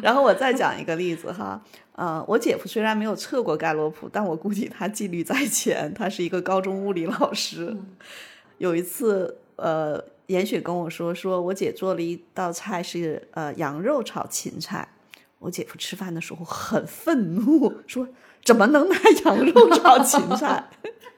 [0.00, 1.60] 然后我再讲一个例子哈，
[1.96, 7.76] 呃，我姐夫虽然没有测过盖洛普，但我估计他纪律在前，他是一个高中物理老师。
[8.58, 10.00] 有一次，呃，
[10.32, 14.88] 严雪跟我说，说我姐做了一道菜是呃羊肉炒芹菜，
[15.38, 18.08] 我姐夫吃饭的时候很愤怒，说
[18.42, 20.68] 怎么能拿 羊肉炒芹菜？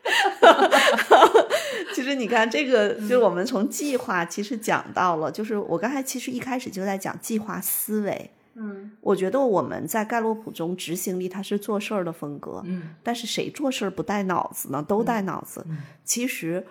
[1.94, 8.30] 其实你看，这个就是我们从计划其实讲到了，就是我刚才其实一开始就在讲计划思维。
[8.56, 14.84] 嗯我觉得我们在盖洛普中执行力它是做事儿的风格，嗯但是谁做事儿不带脑子呢？
[14.86, 15.66] 都带脑子。
[16.04, 16.64] 其实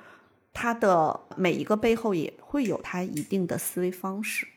[0.53, 4.47] 它的每一个背后也会有它一定的思维方式。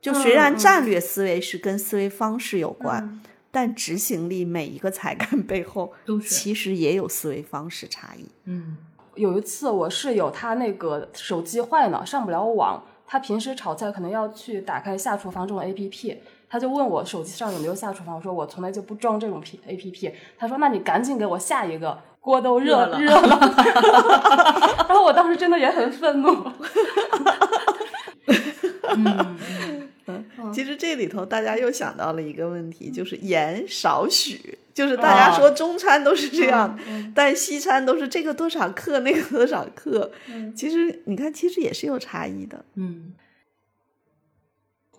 [0.00, 8.28] 就虽然战略思维是跟思维方式有关，嗯但执行力每一个才干背后 都是其实也有思维方式差异。
[8.44, 8.76] 嗯
[9.14, 16.18] 有一次我室友他那个手机坏了，上不了网，他平时炒菜可能要去打开下厨房这种 A P P，
[16.48, 22.98] 他就问我手机上有没有下厨房，我说我从来就不装这种 P A P P，他说那你赶紧给我下一个，锅都热热了。
[22.98, 26.28] 热了， 然后我当时真的也很愤怒，
[28.94, 29.36] 嗯
[30.52, 36.78] 其实这里头大家又想到了一个问题，就是盐少许，就是大家说中餐都是这样，
[37.14, 40.10] 但西餐都是这个多少克，那个多少克。
[40.54, 42.62] 其实你看，其实也是有差异的。
[42.74, 43.14] 嗯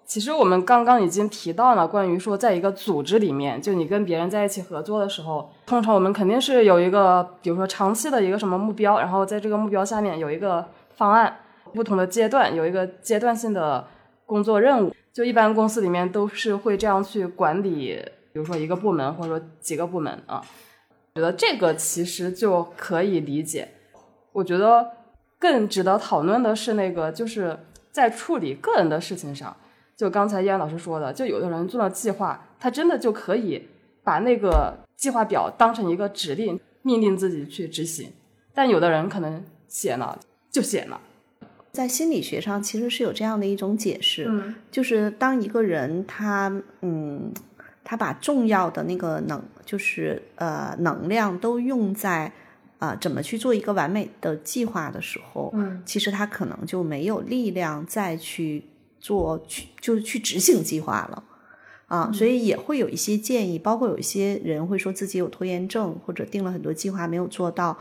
[0.10, 11.38] 其实我们刚刚已经提到了，关于说在一个组织里面，就你跟别人在一起合作的时候，通常我们肯定是有一个，比如说长期的一个什么目标，然后在这个目标下面有一个方案，
[11.76, 13.86] 不同的阶段有一个阶段性的
[14.26, 14.92] 工作任务。
[15.14, 20.44] 就一般公司里面都是会这样去管理，比如说一个部门或者说几个部门啊。
[21.14, 23.68] 觉得这个其实就可以理解。
[24.32, 24.88] 我觉得
[25.38, 27.60] 更值得讨论的是那个，就是
[27.92, 29.56] 在处理个人的事情上。
[30.00, 33.68] 就刚才依然老师说的，就有的人做了计划，他真的就可以
[34.02, 38.10] 把那个计划表当成一个指令，命令自己去执行。
[38.54, 40.18] 但有的人可能写了
[40.50, 41.02] 就写了。
[41.74, 47.34] 在心理学上，其实是有这样的一种解释，嗯就是当一个人他嗯，
[47.84, 52.32] 他把重要的那个能，就是呃能量都用在
[52.78, 58.64] 啊、怎么去做一个完美的计划的时候，嗯其实他可能就没有力量再去
[59.00, 61.24] 做去就是去执行计划了。
[61.88, 67.76] 啊，所以也会有一些建议，包括有一些人会说自己有拖延症，或者定了很多计划没有做到，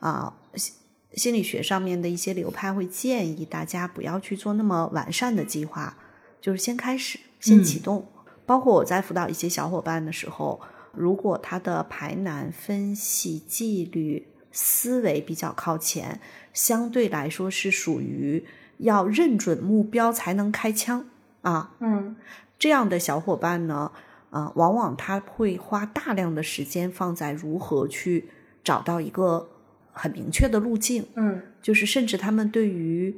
[0.00, 0.74] 啊，心
[1.14, 5.96] 心理学上面的一些流派会建议大家不要去做那么完善的计划，
[6.40, 8.04] 就是先开始，先启动。
[8.44, 10.60] 包括我在辅导一些小伙伴的时候，
[10.92, 16.20] 如果他的排难、分析、纪律、思维比较靠前，
[16.52, 18.44] 相对来说是属于
[18.82, 21.04] 要认准目标才能开枪
[21.40, 21.72] 啊。
[21.80, 22.14] 嗯
[22.58, 23.90] 这样的小伙伴呢，
[24.30, 28.28] 啊、往往他会花大量的时间放在如何去
[28.62, 29.48] 找到一个
[29.92, 33.14] 很明确的路径，嗯就是甚至他们对于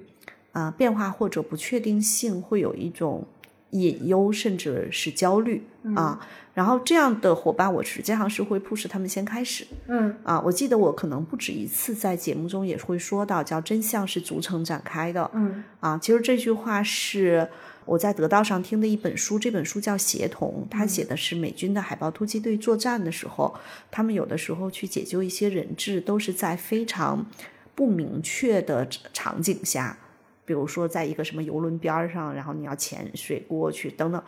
[0.53, 3.27] 啊、变化或者不确定性会有一种
[3.71, 6.21] 隐忧，甚至是焦虑啊。
[6.55, 10.41] 然后这样的伙伴，我实际上是会 push 他们先开始嗯啊。
[10.41, 15.29] 我记得我可能不止一次在节目中也会说到，叫真相是逐层展开的。
[15.35, 17.49] 嗯啊，其实这句话是
[17.85, 23.55] 我在得道上听的一本书，这本书叫《协同》，他写的是美军的海豹突击队作战的时候，
[23.91, 27.27] 他们有的时候去解救一些人质，都是在非常
[27.75, 29.99] 不明确的场景下。
[30.45, 34.23] 比如说，在一个什么游轮边儿上，然后你要潜水过去等等，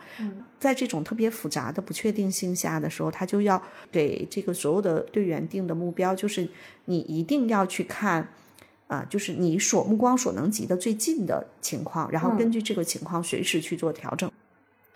[0.59, 6.49] 在这种特别复杂的不确定性下的时候，他就要给这个所有的队员定的目标，就是
[6.85, 8.27] 你一定要去看
[8.87, 14.31] 啊，就是你所目光所能及的最近的情况，然后根据这个情况随时去做调整。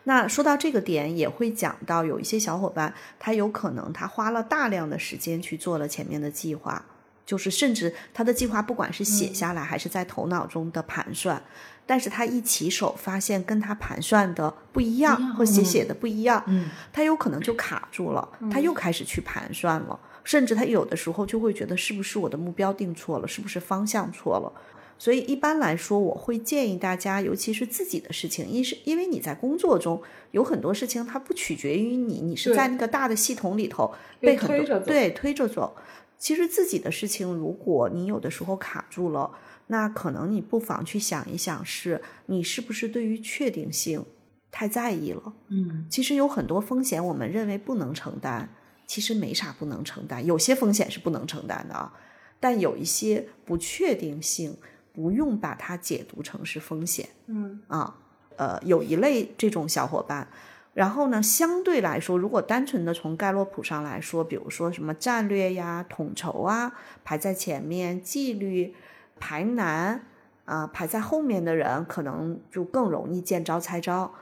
[0.03, 6.83] 那说到这个点，也会讲到有一些小伙伴，他有可能他花了大量的时间去做了前面的计划，
[7.31, 11.41] 就是甚至他的计划不管是写下来还是在头脑中的盘算，
[11.85, 15.63] 但是他一起手发现跟他盘算的不一样，或写嗯。
[15.63, 16.69] 写的不一样，嗯。
[16.91, 24.51] 他有可能就卡住了，他又开始去盘算了，甚至他有的时候就会觉得是不是我的目标定错了，是不是方向错了。
[24.99, 35.73] 所以一般来说，我会建议大家，尤其是自己的事情，因是因为你在工作中有很多事情，它不取决于你，你是在那个大的系统里头被被很多推着对推着走。
[36.21, 39.31] 其实自己的事情，如果你有的时候卡住了，
[39.67, 44.05] 那可能你不妨去想一想是，你是不是对于确定性
[44.51, 45.33] 太在意了？
[45.47, 48.47] 嗯其实有很多风险，我们认为不能承担，
[48.85, 50.23] 其实没啥不能承担。
[50.23, 51.91] 有些风险是不能承担的啊，
[52.39, 54.55] 但有一些不确定性，
[54.93, 57.97] 不用把它解读成是风险嗯啊。
[58.37, 60.27] 呃，有一类这种小伙伴，
[60.73, 66.71] 然后呢，相对来说，如果单纯的从盖洛普上来说，比如说什么战略呀、统筹啊
[67.03, 68.73] 排在前面，纪律
[69.19, 70.05] 排难
[70.45, 74.13] 啊、排在后面的人，可能就更容易见招拆招。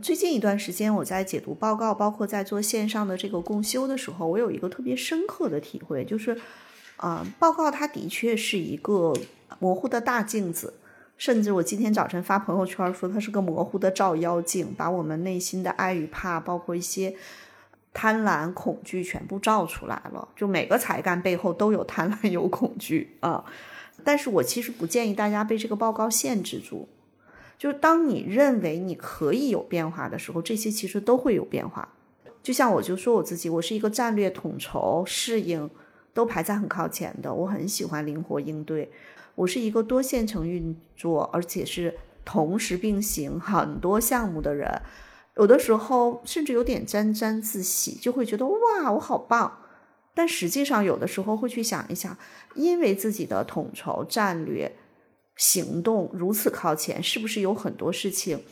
[0.00, 6.40] 最近一段时间，我在解读报告，包括在做线上的这个共修的时候，我有一个特别深刻的体会，就是，
[6.96, 9.12] 啊、报告它的确是一个
[9.58, 10.74] 模糊的大镜子，
[11.18, 17.14] 甚至我今天早晨发朋友圈说它是个模糊的照妖镜，把我们内心的爱与怕，包括一些
[17.92, 20.28] 贪婪、恐惧全部照出来了。
[20.36, 23.44] 就每个才干背后都有贪婪、有恐惧啊。
[24.04, 26.88] 但是我其实不建议大家被这个报告限制住。
[27.58, 31.88] 就是当你认为你可以有变化的时候，这些其实都会有变化。
[32.40, 35.68] 就像我就说我自己，我是一个战略统筹、适应
[36.14, 38.88] 都排在很靠前的，我很喜欢灵活应对。
[39.38, 44.82] 我是一个多线程运作，而且是同时并行很多项目的人。
[45.36, 49.60] 有的时候甚至有点沾沾自喜，就会觉得哇，我好棒。
[50.12, 52.18] 但实际上，有的时候会去想一想，
[52.56, 54.74] 因为自己的统筹战略
[55.36, 58.42] 行动如此靠前，是不是有很多事情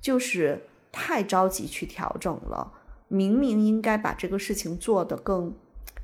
[0.00, 2.72] 就是太着急去调整了？
[3.08, 5.52] 明明应该把这个事情做得更，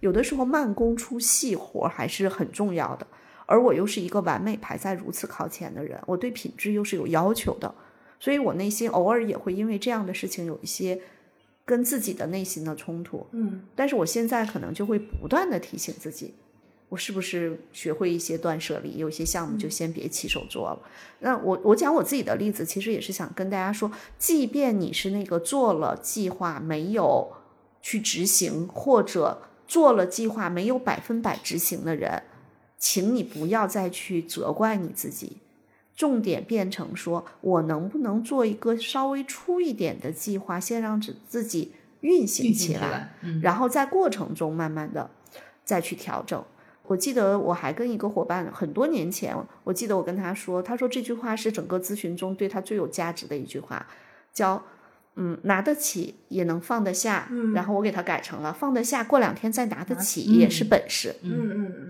[0.00, 3.06] 有的时候慢工出细活还是很重要的。
[3.46, 7.74] 而我又是一个完美排在如此靠前的人，我对品质又是有要求的，
[8.20, 11.00] 所以我内心偶尔也会因为这样的事情有一些
[11.64, 13.26] 跟自己的内心的冲突。
[13.32, 16.34] 嗯，但是我现在可能就会不断的提醒自己，
[16.88, 20.80] 我是不是学会一些断舍离，有些项目就先别起手做了。
[21.20, 27.32] 那我我讲我自己的例子，其实也是想跟大家说，即便你是那个做了计划没有
[27.80, 32.22] 去执行，或者做了计划没有百分百执行的人，
[32.78, 35.38] 请你不要再去责怪你自己。
[35.94, 45.08] 重点变成说，我能不能做一个稍微粗一点的计划，先让自自己运行起来，起来，嗯，然后在过程中慢慢的
[45.64, 46.44] 再去调整。
[46.82, 49.34] 我记得我还跟一个伙伴很多年前，
[49.64, 53.86] 我记得我跟他说，他说这句话是整个咨询中对他最有价值的一句话，
[54.34, 54.62] 叫
[55.14, 57.26] 嗯拿得起也能放得下。
[57.30, 61.16] 嗯然后我给他改成了放得下，过两天再拿得起嗯也是本事。
[61.22, 61.88] 嗯嗯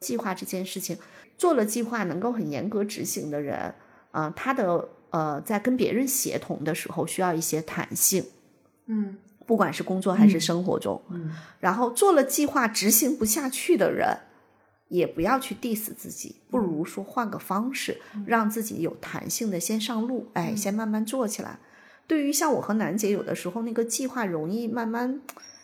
[0.00, 0.96] 计划这件事情，
[1.36, 3.74] 做了计划能够很严格执行的人，
[4.10, 8.24] 啊、他的呃在跟别人协同的时候需要一些弹性。
[8.86, 11.30] 嗯不管是工作还是生活中，嗯
[11.60, 14.18] 然后做了计划执行不下去的人，
[14.88, 21.60] 也不要去 diss 自己，不如说换个方式，让自己有弹性的先上路，哎，先慢慢做起来。
[22.08, 25.20] 对于像我和楠姐，有的时候那个计划容易慢慢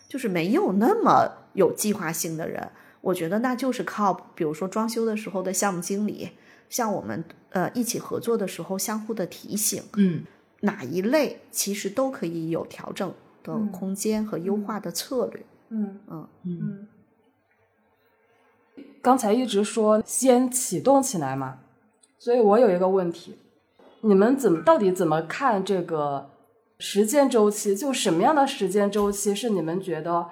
[0.07, 2.69] 就是没有那么有计划性的人，
[3.03, 6.29] 我觉得那就是靠，比如说装修的时候的项目经理，
[6.69, 10.23] 像我们呃一起合作的时候相互的提醒，嗯
[10.61, 13.13] 哪一类其实都可以有调整
[13.43, 15.45] 的空间和优化的策略。
[15.67, 16.87] 嗯嗯嗯
[19.01, 21.59] 刚才一直说先启动起来嘛，
[22.17, 23.37] 所以我有一个问题，
[23.99, 26.29] 你们怎么到底怎么看这个
[26.79, 27.75] 时间周期？
[27.75, 30.29] 就什么样的时间周期是你们觉得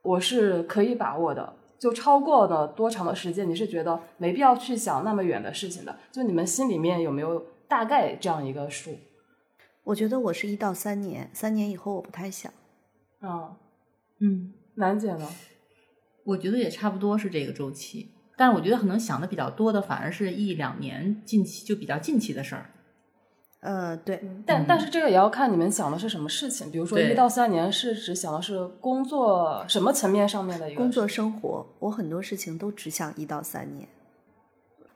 [0.00, 1.56] 我是可以把握的？
[1.84, 5.94] 就超过了多长的时间，你是觉得没必要去想那么远的事情的？
[6.10, 8.96] 就你们心里面有没有大概这样一个数？
[9.82, 12.50] 我觉得我是一到三年，三年以后我不太想。
[13.20, 13.58] 啊，
[14.20, 15.28] 嗯，楠姐呢？
[16.24, 22.70] 我觉得也差不多是这个周期，但是我觉得可能想的比较多的反而是一两年近期就比较近期的事儿。
[23.64, 26.70] 呃，对，但但是这个也要看你们想的是什么事情。
[26.70, 33.88] 比如说对一到三年是指想的是工作什么层面上面的一个工作生活，我很多事情都只想一到三年。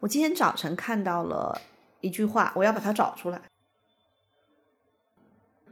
[0.00, 1.58] 我今天早晨看到了
[2.02, 3.40] 一句话，我要把它找出来。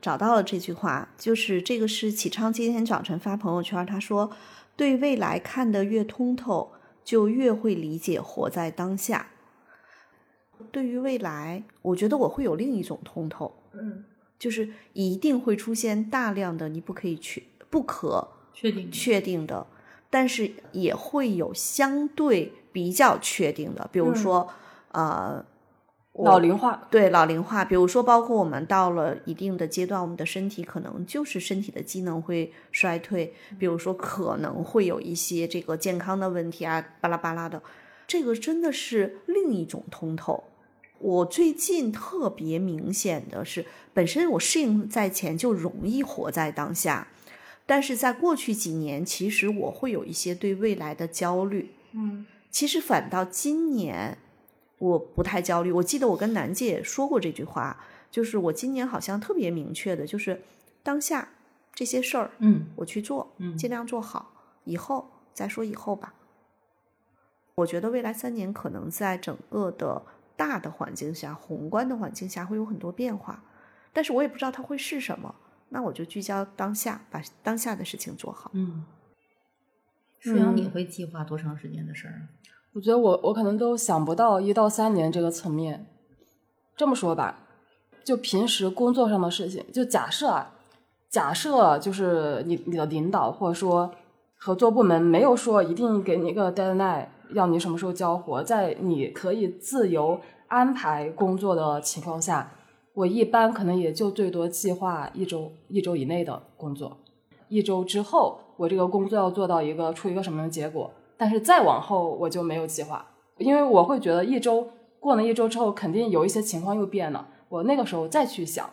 [0.00, 4.30] 找到了这句话，就是这个是启昌今天早晨发朋友圈，他说
[4.74, 6.72] ：“对未来看得越通透，
[7.04, 9.26] 就越会理解活在当下。”
[10.70, 14.04] 对于未来，我觉得我会有另一种通透，嗯。
[14.38, 19.66] 就是一定会出现大量的你不可以去不可确定确定的，
[20.10, 24.46] 但是也会有相对比较确定的，比如说，
[24.92, 25.42] 呃，
[26.12, 37.62] 老龄化，对老龄化，比如说，包括我们到了一定的阶段，我们的身体可能就是身体的机能会衰退，比如说可能会有一些这个健康的问题啊，巴拉巴拉的，
[38.06, 40.44] 这个真的是另一种通透。
[40.98, 47.08] 我最近特别明显的是，本身我适应在前就容易活在当下，
[47.66, 51.72] 但是在过去几年，其实我会有一些对未来的焦虑。
[51.92, 54.16] 嗯其实反倒今年
[54.78, 55.70] 我不太焦虑。
[55.70, 60.40] 我记得我跟楠姐也说过这句话，就是我今年好像特别明确的，就是
[60.82, 61.28] 当下
[61.74, 64.32] 这些事儿嗯我去做，嗯尽量做好，
[64.64, 66.14] 以后再说以后吧。
[67.56, 70.02] 我觉得未来三年可能在整个的
[70.36, 73.42] 大的环境下、宏观的环境下会有很多变化，
[73.94, 75.34] 但是我也不知道它会是什么。
[75.70, 78.50] 那我就聚焦当下，把当下的事情做好。
[78.52, 78.84] 嗯。
[80.18, 82.28] 舒阳，嗯你会计划多长时间的事儿？
[82.74, 85.86] 我觉得我我可能都想不到一到三年这个层面。
[86.76, 87.38] 这么说吧，
[88.04, 90.52] 就平时工作上的事情，就假设啊，
[91.08, 93.94] 假设就是你你的领导或者说
[94.36, 102.52] 合作部门没有说一定给你一个 deadline，要你什么时候交活，在你可以自由安排工作的情况下，
[102.94, 106.96] 我一般可能也就最多计划一周一周以内的工作，
[107.48, 113.04] 一周之后我这个工作要做到一个出一个什么样的结果，但是再往后我就没有计划，
[113.38, 114.68] 因为我会觉得一周
[115.00, 118.68] 过了一周之后，肯定有一些情况又变了，我那个时候再去想，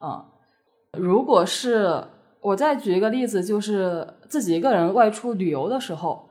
[0.00, 0.24] 嗯、
[0.92, 2.04] 如果是
[2.40, 6.27] 我再举一个例子，就是自己一个人外出旅游的时候，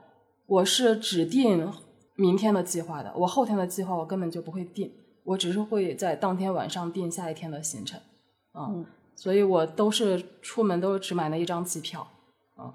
[0.48, 1.70] 我是只定
[2.16, 4.90] 明天的计划的，我后天的计划我根本就不会定，
[5.24, 8.00] 我只是会在当天晚上定下一天的行程，
[8.52, 12.06] 啊、嗯所以我都是出门都是只买那一张机票，
[12.54, 12.72] 啊、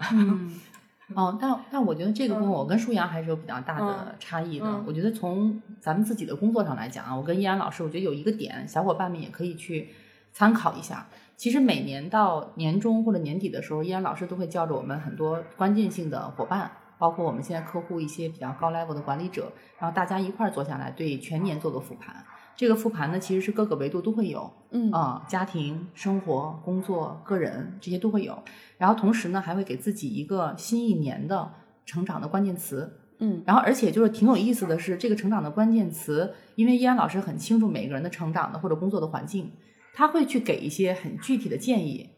[1.15, 4.65] 哦，但但我觉得这个部分嗯我跟舒阳还是有比较大的嗯差异的。
[4.65, 9.89] 嗯我觉得从咱们自己的工作上来讲啊，我跟依然老师，我觉得有一个点，小伙伴们也可以去
[10.31, 11.07] 参考一下。
[11.35, 16.71] 其实每年到年中或者年底的时候，依然老师都会叫着我们很多关键性的伙伴，
[17.03, 22.15] 包括我们现在客户一些比较高 level 的管理者，然后大家一块儿坐下来对全年做个复盘。
[22.55, 28.41] 这个复盘呢，其实是各个维度都会有，嗯啊、家庭、生活、工作、个人这些都会有。
[28.77, 31.51] 然后同时呢，还会给自己一个新一年的
[31.85, 32.99] 成长的关键词。
[33.19, 39.51] 嗯然后而且就是挺有意思的是，这个成长的关键词，因为依然老师很清楚每个人的成长的或者工作的环境，
[39.93, 42.11] 他会去给一些很具体的建议。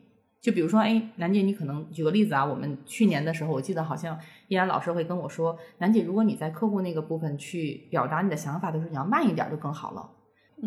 [0.45, 4.15] 就比如说，哎，楠姐，你可能举个例子啊，我们去年的时候，我记得好像
[4.47, 10.07] 依然老师会跟我说，楠姐，如果你在客户那个部分去表达你的想法的时候，你要慢一点就更好了。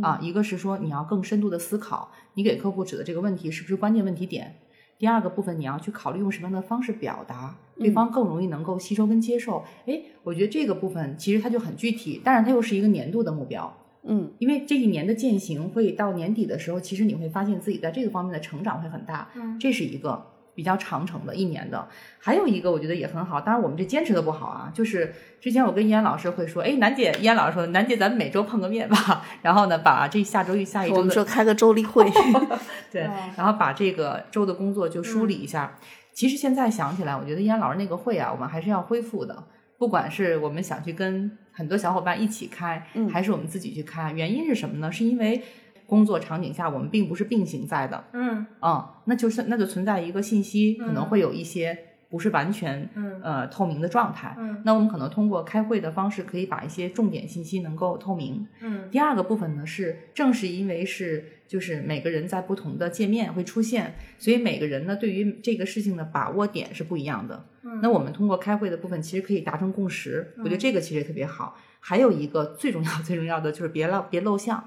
[0.03, 4.57] 啊，一个是说你要更深度的思考，你给客户指的这个问题是不是关键问题点。
[4.99, 9.63] 第二个部分，你要去考虑用什么样的方式表达，对方更容易能够吸收跟接受。
[9.87, 13.73] 哎、我觉得这个部分其实它就很具体，但是它又是一个年度的目标。
[14.05, 20.25] 嗯因为这一年的践行会到年底的时候，其实你会发现自己在这个方面的成长会很大，嗯这是一个
[20.55, 21.89] 比较长程的一年的。
[22.19, 32.05] 还有一个我觉得也很好，当然我们这坚持的不好啊，就是之前我跟依安老师会说，哎，楠姐，依安老师说，楠姐咱们每周碰个面吧， 然后呢，把这下周与下一周的我们说开个周例会，
[32.91, 35.79] 对哦，然后把这个周的工作就梳理一下。
[36.13, 39.45] 其实现在想起来，我觉得依安老师那个会啊，我们还是要恢复的。
[39.79, 43.09] 不管是我们想去跟很多小伙伴一起开，嗯。
[43.11, 44.93] 还是我们自己去开，原因是什么呢？
[44.93, 45.43] 是因为
[45.87, 48.47] 工作场景下我们并不是并行在的，嗯。
[48.63, 51.07] 嗯，那就是那就存在一个信息可能嗯。
[51.07, 51.77] 会有一些
[52.09, 54.35] 不是完全嗯呃透明的状态。
[54.39, 58.47] 嗯那我们可能通过开会的方式，可以把一些重点信息能够透明。
[58.61, 67.45] 嗯第二个部分呢是，正是因为是就是每个人在不同的界面会出现，所以每个人呢对于这个事情的把握点是不一样的。
[67.63, 71.57] 嗯那我们通过开会的部分，其实可以达成共识，我觉得这个其实也特别好。
[71.81, 74.65] 还有一个最重要最重要的就是别漏别漏项。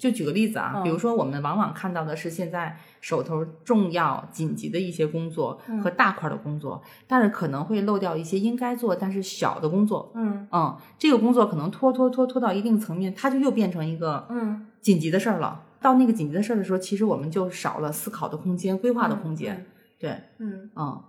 [0.00, 10.10] 就举个例子啊，嗯比如说我们往往看到的是现在手头重要紧急的一些工作嗯和大块的工作，但是可能会漏掉一些应该做但是小的工作。
[10.14, 15.66] 嗯嗯，这个工作可能拖拖拖拖到一定层面，它就又变成一个嗯紧急的事儿了。
[15.82, 19.66] 到那个紧急的事儿的时候，其实我们就少了思考的空间、规划的空间。
[19.98, 21.02] 对，嗯嗯，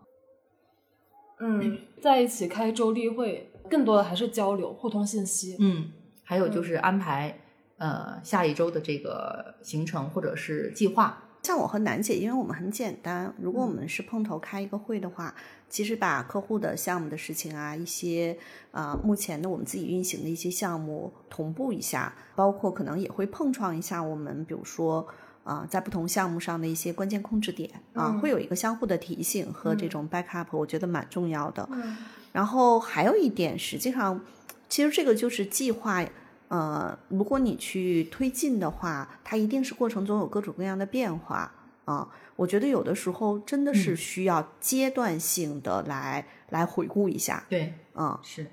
[1.40, 5.58] 嗯，在一起开周例会，更多的还是交流、互通信息。
[5.60, 5.90] 嗯，
[6.24, 7.41] 还有就是安排、
[7.82, 11.24] 呃下一周的这个行程或者是计划。
[11.42, 15.34] 像我和楠姐，因为我们很简单，如果我们是碰头开一个会的话，
[15.68, 18.38] 其实把客户的项目的事情啊，一些
[18.70, 25.08] 啊、目前的我们自己运行的一些项目同步一下，包括可能也会碰撞一下我们，比如说
[25.44, 31.68] 啊、在不同项目上的一些关键控制点啊，嗯会有一个相互的提醒和这种 backup，我觉得蛮重要的。
[31.72, 31.98] 嗯
[32.32, 34.22] 然后还有一点，实际上，
[34.70, 36.06] 其实这个就是计划。
[36.52, 41.50] 呃，如果你去推进的话，它一定是过程中有各种各样的变化
[41.86, 48.46] 啊、我觉得有的时候真的是需要阶段性的来、来回顾一下，对，嗯，是，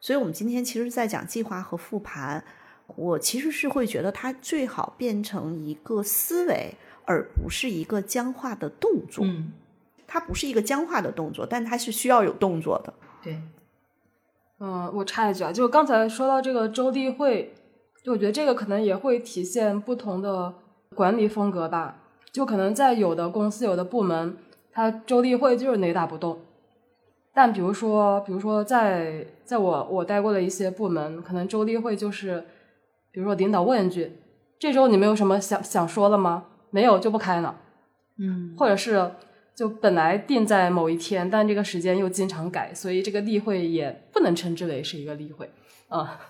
[0.00, 2.42] 所以我们今天其实在讲计划和复盘，
[2.94, 9.24] 我其实是会觉得它最好变成一个思维，而不是一个僵化的动作。
[9.26, 9.52] 嗯，
[10.06, 12.94] 它不是一个僵化的动作，但它是需要有动作的。
[13.22, 13.40] 对，
[14.58, 17.52] 嗯，我插一句啊，就刚才说到这个周例会，
[18.02, 20.54] 就我觉得这个可能也会体现不同的
[20.94, 22.02] 管理风格吧。
[22.32, 24.36] 就可能在有的公司、有的部门，
[24.70, 26.38] 它周例会就是雷打不动。
[27.32, 32.44] 但比如说，比如说在在我我待过的一些部门，可能周例会就是，
[33.10, 34.12] 比如说领导问一句
[34.58, 37.56] ：“这周你们有什么想想说的吗？”没有就不开了。
[38.18, 39.10] 嗯，或者是
[39.56, 45.50] 就本来定在某一天，但这个时间又经常改，所以这个例会也不能称之为是一个例会。
[45.88, 46.20] 啊、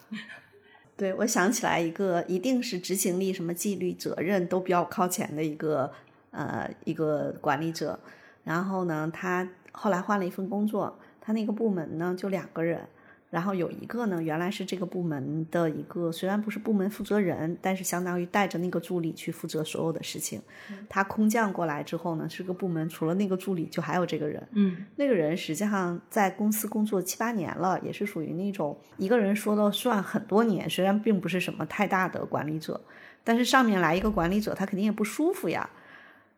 [0.97, 5.93] 对，我想起来一个，一定是执行力、什么纪律、责任都比较靠前的一个
[6.31, 7.99] 呃一个管理者。
[8.45, 12.87] 然后呢，他后来换了一份工作，他那个部门呢就两个人，
[13.29, 20.41] 然后有一个呢原来是这个部门的一个，虽然不是部门负责人，但是相当于带着那个助理去负责所有的事情。
[20.89, 24.47] 他空降过来之后呢，这个部门除了那个助理，就还有这个人。
[24.53, 32.81] 嗯，那个人实际上在公司工作七八年了，也是属于那种一个人说了算很多年，虽然并不是什么太大的管理者，
[33.25, 35.69] 但是上面来一个管理者，他肯定也不舒服呀。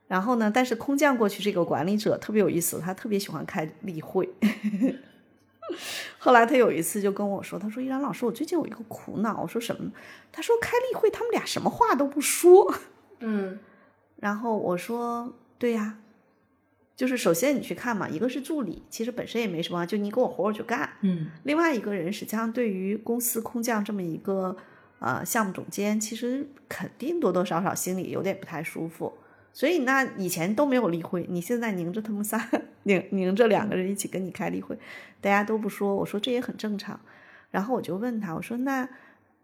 [0.07, 4.27] 然后呢，但是空降过去这个管理者特别有意思，他特别喜欢开例会。
[6.19, 9.91] 后来他有一次就跟我说，他说：“依然老师，我最近有一个苦恼。”我说什么？
[10.33, 12.75] 他说开例会，他们俩什么话都不说。
[13.21, 13.59] 嗯
[14.21, 15.99] 然后我说：“对呀，
[16.97, 20.91] 就是首先你去看嘛，一个是助理，其实本身也没什么，就你给我活我就干。
[21.03, 24.57] 嗯另外一个人实际上对于公司空降这么一个
[24.99, 29.13] 呃项目总监，其实肯定多多少少心里有点不太舒服。
[29.53, 32.49] 所以那以前都没有例会，你现在拧着他们仨，
[32.85, 34.79] 拧拧着两个人一起跟你开例会，
[35.21, 36.99] 大家都不说，我说这也很正常。
[37.51, 38.89] 然后我就问他，我说那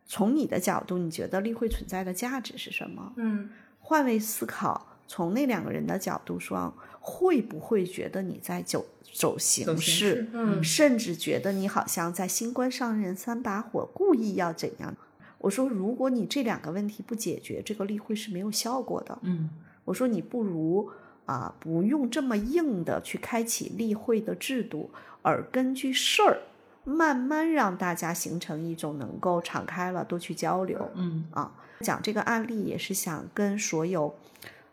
[0.07, 3.13] 从你的角度，你觉得例会存在的价值是什么？
[3.17, 3.51] 嗯
[3.81, 10.29] 换位思考，从那两个人的角度说，会不会觉得你在走走形式？
[10.33, 14.95] 嗯甚至觉得你好像在新官上任三把火，故意要怎样？
[15.39, 19.19] 我说，如果你这两个问题不解决，这个例会是没有效果的。
[19.23, 19.51] 嗯
[19.85, 20.91] 我说，你不如
[21.27, 24.91] 啊，不用这么硬的去开启例会的制度，
[25.23, 26.39] 而根据事儿，
[26.85, 30.91] 慢慢让大家形成一种能够敞开了多去交流。
[30.95, 34.15] 嗯啊，讲这个案例也是想跟所有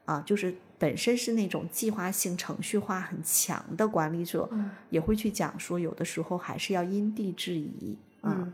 [0.05, 4.49] 啊，就是本身是那种计划性、程序化很强的管理者，
[4.89, 8.35] 也会去讲说，有的时候还是要因地制宜啊。
[8.37, 8.53] 嗯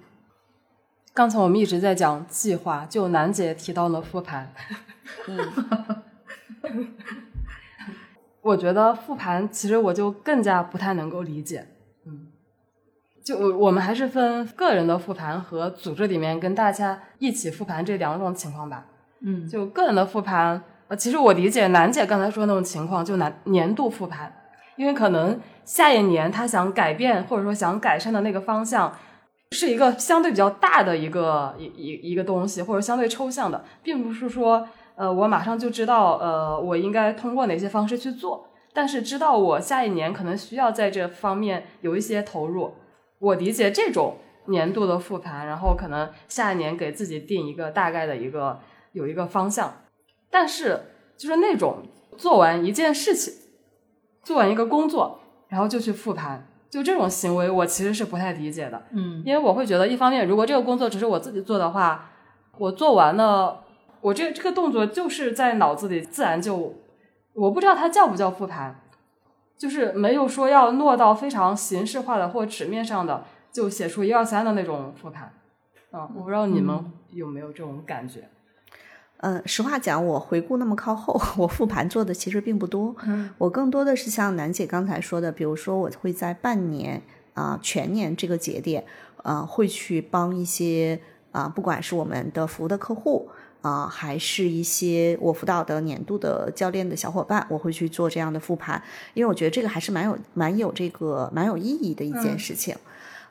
[1.13, 4.53] 刚才我们一直在讲计划，就楠姐提到了复盘。
[5.27, 5.37] 嗯
[8.41, 11.67] 我觉得复盘其实我就更加不太能够理解。
[12.05, 12.27] 嗯，
[13.23, 18.85] 就我我们还是分个人的复盘和组织里面跟大家一起复盘这两种情况吧。
[19.19, 24.31] 嗯就个人的复盘，呃，其实我理解楠姐刚才说的那种情况，就年年度复盘，
[24.77, 28.95] 因为可能下一年他想改变或者说想改善的那个方向，
[29.51, 34.67] 是一个相对比较大的一个一一一个东西，或者相对抽象的，并不是说
[34.97, 42.73] 呃我马上就知道呃我应该通过哪些方式去做，但是知道我下一年可能需要在这方面有一些投入，
[43.19, 44.17] 我理解这种
[44.47, 48.59] 年度的复盘，然后可能下一年给自己定一个大概的一个
[48.91, 49.73] 有一个方向，
[50.31, 50.81] 但是
[51.17, 51.83] 就是那种
[52.17, 53.33] 做完一件事情，
[54.23, 55.19] 做完一个工作，
[55.49, 58.81] 然后就去复盘，就这种行为，我其实是不太理解的。
[58.91, 62.09] 嗯因为我会觉得，一方面，如果这个工作只是我自己做的话，
[62.57, 63.65] 我做完了，
[64.07, 66.75] 我这这个动作就是在脑子里自然就，
[67.33, 68.79] 我不知道它叫不叫复盘，
[69.57, 75.33] 就是没有说要落到非常形式化的或纸面上的，就写出一二三的那种复盘。
[75.91, 76.79] 嗯，我不知道你们
[77.11, 78.29] 有没有这种感觉。
[79.17, 82.95] 嗯，实话讲，我回顾那么靠后， 我复盘做的其实并不多。
[83.05, 87.01] 嗯，我更多的是像楠姐刚才说的，比如说我会在半年
[87.33, 88.85] 啊、全年这个节点，
[89.23, 90.99] 啊，会去帮一些
[91.31, 93.29] 啊、不管是我们的服务的客户
[93.67, 98.81] 啊、还是一些我辅导的年度的教练的小伙伴，我会去做这样的复盘，
[99.13, 102.75] 因为我觉得这个还是蛮有蛮有这个蛮有意义的一件事情。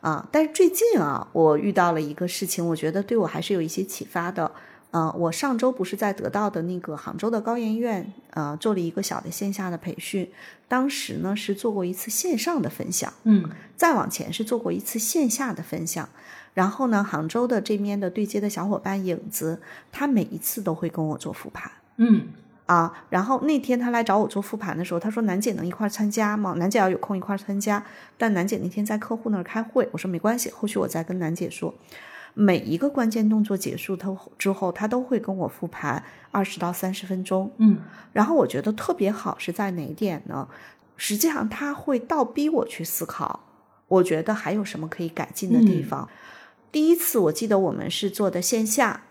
[0.02, 4.50] 啊，但是最近啊，我遇到了一个事情，我觉得对我还是有一些启发的。
[4.92, 10.30] 呃，我上周不是在得到的那个杭州的高研院，呃，做了一个小的线下的培训，
[10.68, 16.08] 当时呢是做过一次线上的分享，嗯再往前是做过一次线下的分享。
[16.56, 19.60] 然后呢，杭州的这边的对接的小伙伴影子，
[19.92, 21.70] 他每一次都会跟我做复盘。
[21.98, 22.28] 嗯
[22.64, 26.54] 啊，然后那天他来找我做复盘的时候，他说：“楠姐能一块儿参加吗？
[26.54, 27.84] 楠姐要有空一块儿参加。”
[28.16, 31.74] 但楠姐那天在客户那儿开会，我说没关系，后续我再跟楠姐说。
[32.32, 37.52] 每一个关键动作结束他之后，他都会跟我复盘二十到三十分钟。
[37.58, 37.78] 嗯
[38.14, 40.48] 然后我觉得特别好是在哪一点呢？
[40.96, 43.40] 实际上他会倒逼我去思考，
[43.88, 46.08] 我觉得还有什么可以改进的地方。
[46.70, 49.02] 第一次我记得我们是做的线下，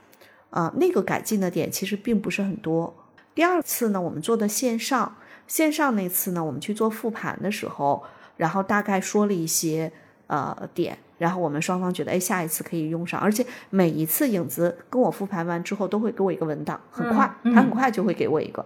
[0.52, 2.94] 啊、那个改进的点其实并不是很多。
[3.34, 8.04] 第二次呢，我们做的线上，线上那次呢，我们去做复盘的时候，
[8.38, 9.92] 然后大概说了一些
[10.28, 18.66] 呃点，然后我们双方觉得，哎，下一次可以用上，而且每一次影子跟我复盘完之后，都会给我一个文档，很快，嗯他很快就会给我一个。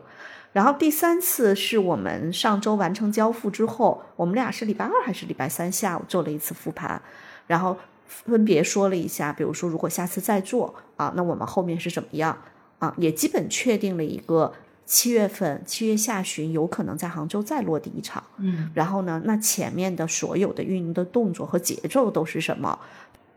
[0.51, 7.01] 然后第三次是我们上周完成交付之后，我们俩是礼拜二还是礼拜三下午做了一次复盘，
[7.47, 7.77] 然后
[8.09, 12.35] 分别说了一下，比如说如果下次再做啊，那我们后面是怎么样
[12.79, 14.51] 啊，也基本确定了一个
[14.85, 18.23] 七月份七月下旬有可能在杭州再落地一场。
[18.37, 22.79] 嗯然后呢，那前面的所有的运营的动作和节奏都是什么？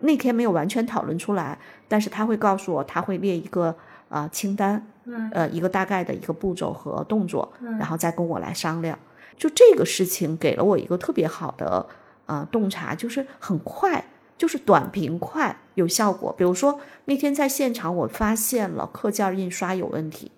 [0.01, 3.67] 那天没有完全讨论出来，但是他会告诉我，他会列一个
[4.09, 8.99] 啊、呃清单，嗯呃一个大概的一个步骤和动作，然后再跟我来商量。
[9.37, 11.87] 就这个事情给了我一个特别好的
[12.27, 14.05] 呃洞察，就是很快，
[14.43, 16.35] 就是短平快有效果。
[16.37, 20.33] 比如说那天在现场，我发现了课件印刷有问题，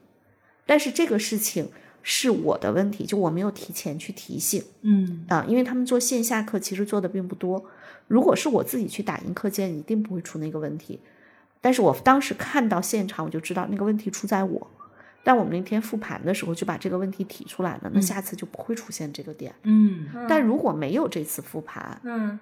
[0.66, 1.70] 但是这个事情
[2.02, 4.62] 是我的问题，就我没有提前去提醒。
[4.82, 7.64] 嗯啊，因为他们做线下课其实做的并不多。
[8.06, 11.00] 如果是我自己去打印课件，一定不会出那个问题。
[11.62, 14.70] 但是我当时看到现场，我就知道那个问题出在我。
[15.22, 19.54] 但我们那天复盘的时候就把这个问题提出来了，那下次就不会出现这个点。
[19.62, 22.38] 嗯但如果没有这次复盘，嗯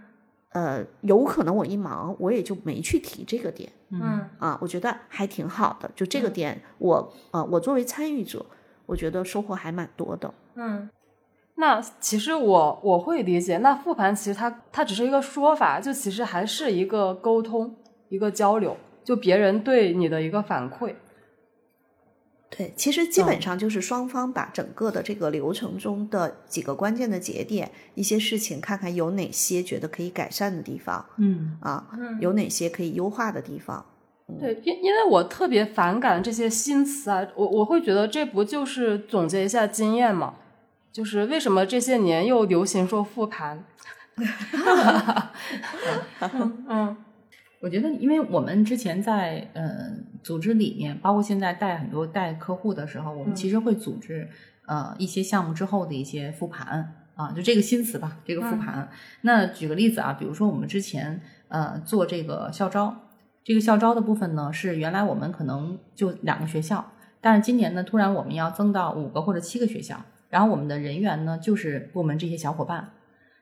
[0.53, 4.59] 呃，有可能我一忙，我也就没去提这个点嗯啊。
[4.61, 8.44] 我觉得还挺好的，就这个点我，呃，我作为参与者，
[8.86, 10.32] 我觉得收获还蛮多的。
[10.55, 10.88] 嗯。
[11.57, 17.76] 那其实我我会理解，那复盘其实它它只是一个说法，就其实还是一个沟通，
[18.09, 20.94] 一个交流，就别人对你的一个反馈。
[22.55, 33.84] 对，其实基本嗯上就是双方把整个的这个流程中的几个关键的节点，一些事情看看有哪些觉得可以改善的地方嗯啊，嗯有哪些可以优化的地方。
[34.38, 40.34] 对，因因为我特别反感这些新词啊，我我会觉得这不就是总结一下经验嘛？
[40.92, 43.64] 就是为什么这些年又流行说复盘？
[46.68, 46.96] 嗯
[47.62, 54.28] 我觉得，因为我们之前在呃组织里面，包括现在带很多带客户的时候，我们其实会组织
[54.66, 58.88] 呃一些项目之后的一些复盘啊，就这个新词吧，这个复盘。
[59.20, 62.96] 那举个例子啊，比如说我们之前呃做这个校招，
[63.44, 66.84] 这个校招的部分呢是原来我们可能就两个学校，
[67.20, 72.90] 但是今年呢突然我们要增到五个或者七个学校，然后我们的人员呢就是我们这些小伙伴。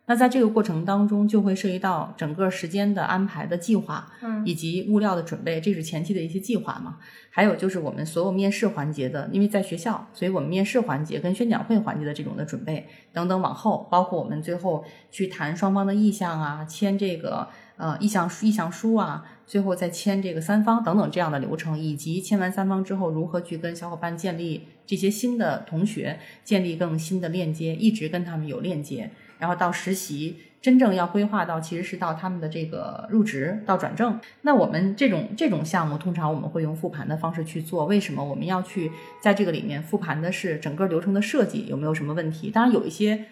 [0.06, 6.98] 那在这个过程当中，就会涉及到整个时间的安排的计划，嗯以及物料的准备，这是前期的一些计划嘛。
[7.32, 17.46] 还有就是我们所有面试环节的，因为在学校，所以我们面试环节跟宣讲会环节的这种的准备等等，往后包括我们最后去谈双方的意向啊，签这个
[17.76, 29.12] 呃意向书意向书啊，最后再签这个三方等等这样的流程，以及签完三方之后，如何去跟小伙伴建立这些新的同学建立更新的链接，一直跟他们有链接。
[29.40, 34.20] 然后到实习，真正要规划到其实是到他们的这个入职到转正。
[34.42, 37.86] 那我们这种这种项目，通常我们会用复盘的方式去做。
[37.86, 42.50] 为什么我们要去在这个里面复盘的是整个流程的设计有没有什么问题？
[42.50, 43.24] 当然有一些，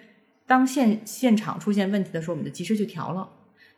[0.46, 3.28] 当现现场出现问题的时候，我们就及时去调了。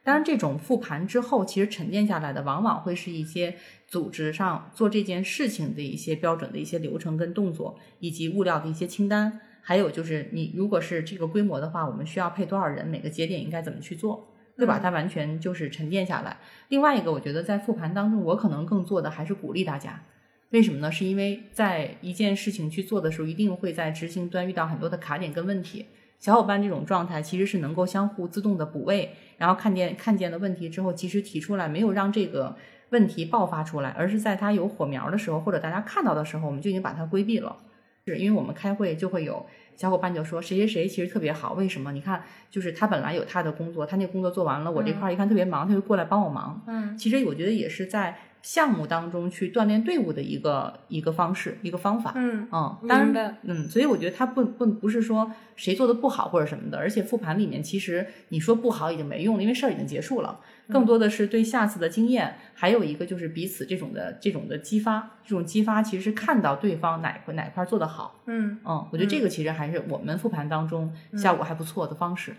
[0.02, 3.56] 当然，这种复盘之后，其实沉淀下来的往往会是一些
[3.86, 9.40] 组织上做这件事情的一些标准的一些流程跟动作，以及物料的一些清单。
[9.62, 16.38] 还有就是，你如果是这个规模的话，我们需要配多少人，每个节点应该怎么去做，会把它完全就是沉淀下来。
[16.68, 20.02] 另外一个，我觉得在复盘当中，我可能更做的还是鼓励大家。
[20.50, 20.90] 为什么呢？
[20.90, 25.86] 是因为在一件事情去做的时候，一定会在执行端遇到很多的卡点跟问题。
[26.18, 32.56] 小伙伴这种状态其实是能够相互自动的补位，然后看见看见了问题之后及时提出来，没有让这个
[32.90, 37.56] 问题爆发出来，而是在它有火苗的时候，或者大家看到的时候，我们就已经把它规避了。
[38.12, 39.46] 是因为我们开会就会有
[39.76, 41.92] 小伙伴就说谁谁谁其实特别好，为什么？
[41.92, 46.62] 你看，就是他本来有他的工作，他那工作做完了，我这块儿一看特别忙，他就过来帮我忙。
[46.66, 52.12] 嗯其实我觉得也是在项目当中去锻炼队伍的一个一个方式，一个方法。
[52.16, 60.40] 嗯嗯，当然，嗯，所以我觉得他不不不是说谁做的不好或者什么的，而且复盘里面其实你说不好已经没用了，因为事儿已经结束了，
[60.70, 72.34] 更多的是对下次的经验，还有一个就是彼此这种的这种的激发，这种激发其实是看到对方哪块哪块做得好，嗯嗯，我觉得这个其实还是我们复盘当中效果还不错的方式，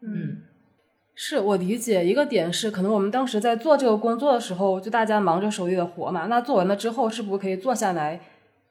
[0.00, 0.38] 嗯
[1.16, 6.26] 是我理解一个点是，可能我们当时在做这个工作的时候，就大家忙着手里的活嘛。
[6.26, 8.20] 那做完了之后，是不是可以坐下来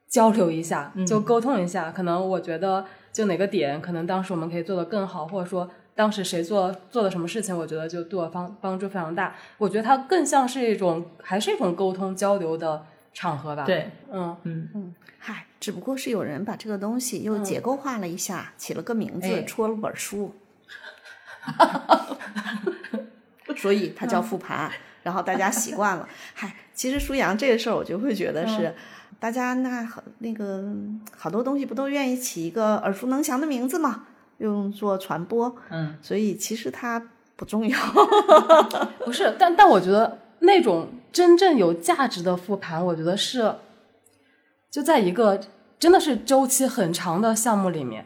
[0.09, 1.89] 交流一下，就沟通一下？
[1.89, 9.35] 可能我觉得就哪个点，可能当时我们可以做得更好，或者说当时谁做做了什么事情，我觉得就对我帮帮助非常大。
[9.57, 20.33] 我觉得它更像是一种，还是一种沟通交流的场合吧。，对，嗯嗯嗯嗨，只不过是有人把这个东西又结构化了一下，起了个名字，哎出了本书，
[23.55, 24.71] 所以它叫复盘。
[25.03, 26.07] 然后大家习惯了。
[26.33, 28.73] 嗨，其实舒阳这个事儿，我就会觉得是，
[29.19, 30.63] 大家那好那个
[31.15, 34.07] 好多东西不都愿意起一个耳熟能详的名字嘛，
[34.45, 35.55] 用做传播。
[35.69, 37.01] 嗯，所以其实它
[37.35, 37.77] 不重要。
[39.03, 43.55] 不是，但但我觉得那种真正有价值的复盘，我觉得是
[44.71, 45.39] 就在一个
[45.79, 48.05] 真的是周期很长的项目里面。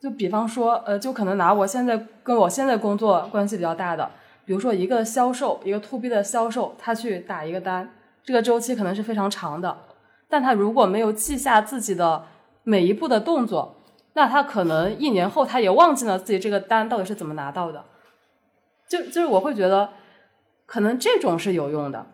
[0.00, 4.10] 就比方说，呃，就可能拿我现在跟我现在工作关系比较大的，
[4.44, 7.88] 比如说一个销售，一个 to B 的销售，他去打一个单，
[8.24, 9.78] 这个周期可能是非常长的，
[10.28, 12.24] 但他如果没有记下自己的
[12.64, 13.76] 每一步的动作，
[14.14, 17.84] 那他可能一年后他也忘记了自己这个单到底是怎么拿到的。
[18.88, 19.90] 就就是我会觉得，
[20.66, 22.06] 可能这种是有用的。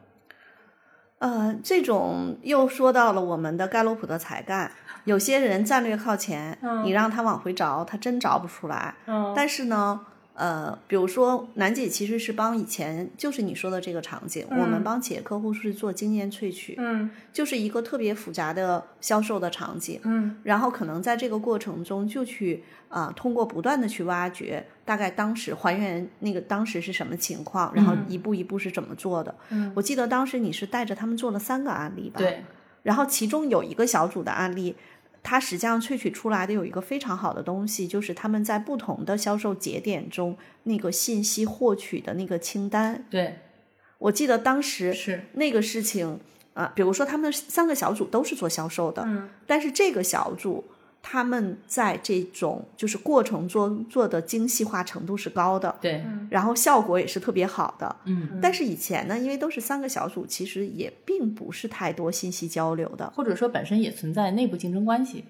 [1.19, 4.71] 呃，这种又说到了我们的盖洛普的才干。
[5.05, 8.95] 有些人战略靠前，嗯你让他往回找，他真找不出来。
[9.07, 10.01] 嗯但是呢，
[10.39, 20.01] 呃，比如说楠姐其实是帮以前就是你说的这个场景，我们嗯帮企业客户是做经验萃取，嗯就是一个特别复杂的销售的场景。
[20.05, 29.35] 嗯然后可能在这个过程中就去啊、呃通过不断的去挖掘，大概当时还原那个当时是什么情况，然后一步一步是怎么做的。
[29.51, 32.19] 嗯我记得当时你是带着他们做了三个案例吧？。
[32.19, 32.45] 对，
[32.85, 34.77] 然后其中有一个小组的案例，
[35.23, 43.05] 它实际上萃取出来的有一个非常好的东西，就是他们在不同的销售节点中那个信息获取的那个清单。
[43.11, 43.39] 对，
[43.99, 45.25] 我记得当时是。
[45.35, 46.19] 那个事情，
[46.55, 49.29] 啊，比如说他们三个小组都是做销售的，嗯。
[49.47, 50.65] 但是这个小组
[51.03, 57.97] 他们在这种就是过程中做的精细化程度是高的，对，然后效果也是特别好的。
[58.05, 63.11] 嗯，但是以前呢，因为都是三个小组，其实也并不是太多信息交流的。
[63.15, 65.25] 或者说本身也存在内部竞争关系。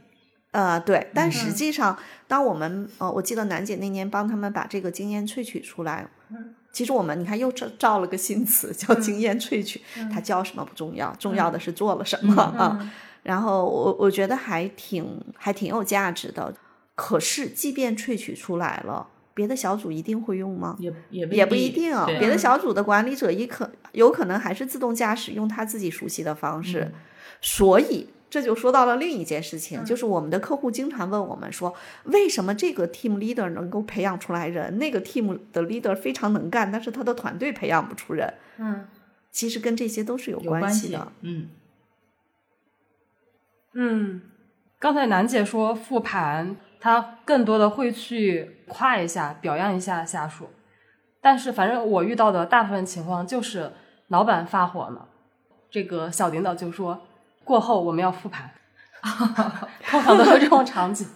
[0.51, 1.97] 呃，对，但嗯实际上，
[2.27, 6.55] 当我们呃，我记得楠姐那年帮他们把这个经验萃取出来，嗯。
[6.73, 10.09] 其实我们你看又造造了个新词叫经验萃取，嗯。
[10.09, 12.93] 它叫什么不重要，重要的是做了什么、啊。
[13.23, 16.55] 然后我我觉得还挺还挺有价值的。
[16.95, 20.77] 可是，即便萃取出来了，别的小组一定会用吗？
[20.81, 26.93] 也也也不一定，对别的小组的管理者也可有可能还是自动驾驶，用他自己熟悉的方式。
[27.41, 31.73] 所以这就说到了另一件事情，就是我们的客户经常问我们说，
[32.07, 38.35] 为什么这个 team leader 能够培养出来人，那个 team 的 leader 非常能干，但是他的团队培养不出人？
[38.59, 38.85] 嗯
[39.31, 41.13] 其实跟这些都是有有关系的。
[41.21, 41.49] 嗯，
[43.81, 44.21] 嗯，
[44.81, 50.51] 刚才楠姐说复盘，她更多的会去夸一下、表扬一下下属，
[51.23, 53.71] 但是反正我遇到的大部分情况就是
[54.09, 55.09] 老板发火了，
[55.71, 57.01] 这个小领导就说
[57.45, 58.51] 过后我们要复盘，
[59.89, 61.07] 通常都是这种场景，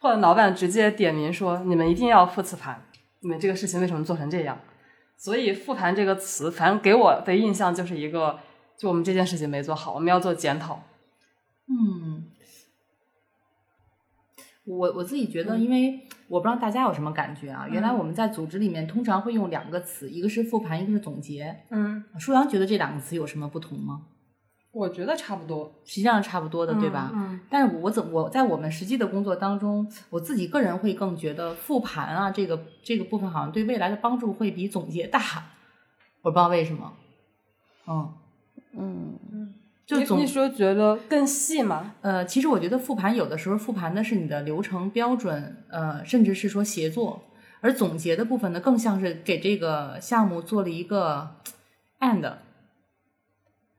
[0.00, 2.82] 或者老板直接点名说你们一定要复次盘，
[3.20, 4.58] 你们这个事情为什么做成这样？
[5.16, 8.36] 所以“复盘”这个词，反正给我的印象就是一个，
[8.76, 10.82] 就我们这件事情没做好，我们要做检讨。
[11.70, 12.24] 嗯，
[14.64, 17.68] 我我自己觉得，因为我不知道大家有什么感觉啊。
[17.68, 21.64] 原来我们在组织里面通常会用两个词，一个是复盘，一个是总结。
[21.70, 24.06] 嗯，舒阳觉得这两个词有什么不同吗？
[24.72, 27.10] 我觉得差不多，实际上差不多的，对吧？
[27.12, 35.20] 嗯但是我怎我在我们实际的工作当中，我自己个人会更觉得复盘啊这个这个部分好像对未来的帮助会比总结大，
[36.22, 36.92] 我不知道为什么。
[37.88, 38.14] 嗯，
[38.74, 39.59] 嗯，你
[39.98, 41.94] 就总你说觉得更细吗？
[42.00, 47.22] 呃，其实我觉得复盘有的时候复盘的是你的流程标准，呃，甚至是说协作，
[47.60, 51.36] 而总结的部分呢，更像是给这个项目做了一个
[52.00, 52.32] and。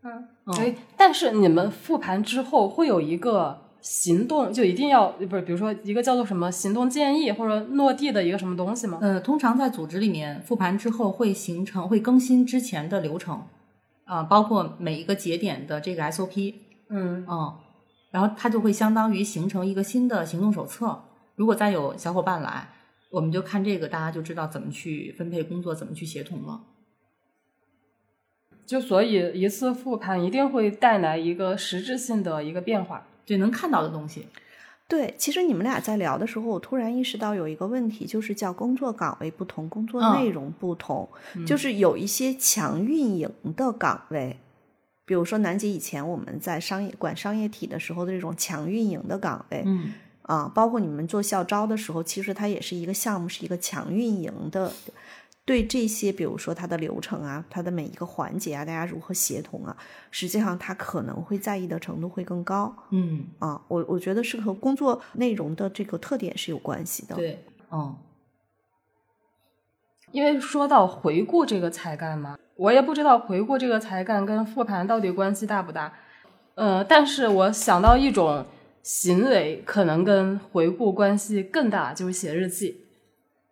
[0.04, 8.98] 嗯，嗯哎，但是你们复盘之后会有一个行动，就一定要不是，比如说一个叫做什么行动建议或者落地的一个什么东西吗？
[9.02, 13.44] 呃，通常在组织里面复盘之后会形成会更新之前的流程，
[14.12, 16.54] 啊、包括每一个节点的这个 SOP，
[16.90, 17.58] 嗯嗯，
[18.12, 21.02] 然后它就会相当于形成一个新的行动手册。
[21.38, 22.68] 如果再有小伙伴来，
[23.10, 26.62] 我们就看这个，大家就知道怎么去分配工作，怎么去协同了。
[28.66, 33.08] 就所以一次复盘一定会带来一个实质性的一个变化。
[33.26, 34.28] 对，能看到的东西。
[34.92, 41.08] 对，其实你们俩在聊的时候，我突然意识到有一个问题，就是叫工作岗位不同，工作嗯内容不同，
[41.48, 44.36] 就是有一些强运营的岗位，
[45.06, 54.74] 比如说南姐以前我们在商业管商业体的时候的这种强运营的岗位，嗯啊，包括你们做校招的时候，其实它也是一个项目，是一个强运营的。
[55.44, 59.76] 对这些，比如说它的流程啊，它的每一个环节啊，大家如何协同啊，
[60.12, 63.62] 实际上他可能会在意的程度会更高嗯，啊。
[63.68, 67.16] 我我觉得是和工作内容的这个特点是有关系的。
[67.16, 67.96] 对，嗯
[70.12, 75.94] 因为说到回顾这个才干嘛，我也不知道回顾这个才干跟复盘到底关系大不大。
[76.56, 78.46] 呃，但是我想到一种
[78.84, 82.86] 行为可能跟回顾关系更大，就是写日记。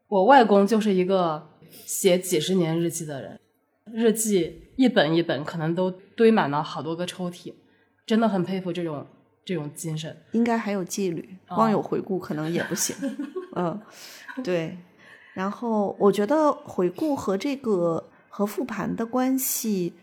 [0.10, 3.40] 我外公就是一个写几十年日记的人，
[3.86, 7.54] 日记一本一本，可能都堆满了好多个抽屉，
[8.06, 9.06] 真的很佩服这种
[9.44, 10.16] 这种精神。
[10.32, 12.96] 应该还有纪律， 光有回顾可能也不行。
[13.56, 13.80] 嗯，
[14.44, 14.78] 对。
[15.34, 19.94] 然后我觉得回顾和这个和复盘的关系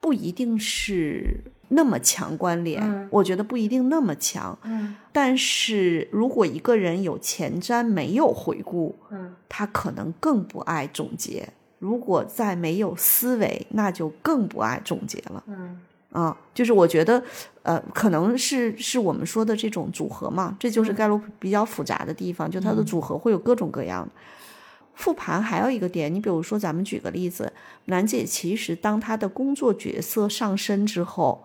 [0.00, 3.08] 不一定是那么强关联，嗯。
[3.10, 4.58] 我觉得不一定那么强。
[4.64, 4.94] 嗯。
[5.12, 9.34] 但是如果一个人有前瞻没有回顾，嗯。
[9.48, 11.42] 他可能更不爱总结；
[11.78, 15.42] 如果再没有思维，那就更不爱总结了。
[15.46, 15.80] 嗯。
[16.10, 17.22] 啊，就是我觉得，
[17.62, 24.10] 呃，可能是是我们说的这种组合嘛，这就是盖洛普比较复杂的地方，就它的组合会有各种各样的。
[24.94, 27.52] 复盘还有一个点，你比如说，咱们举个例子，
[27.84, 31.44] 兰姐其实当她的工作角色上升之后，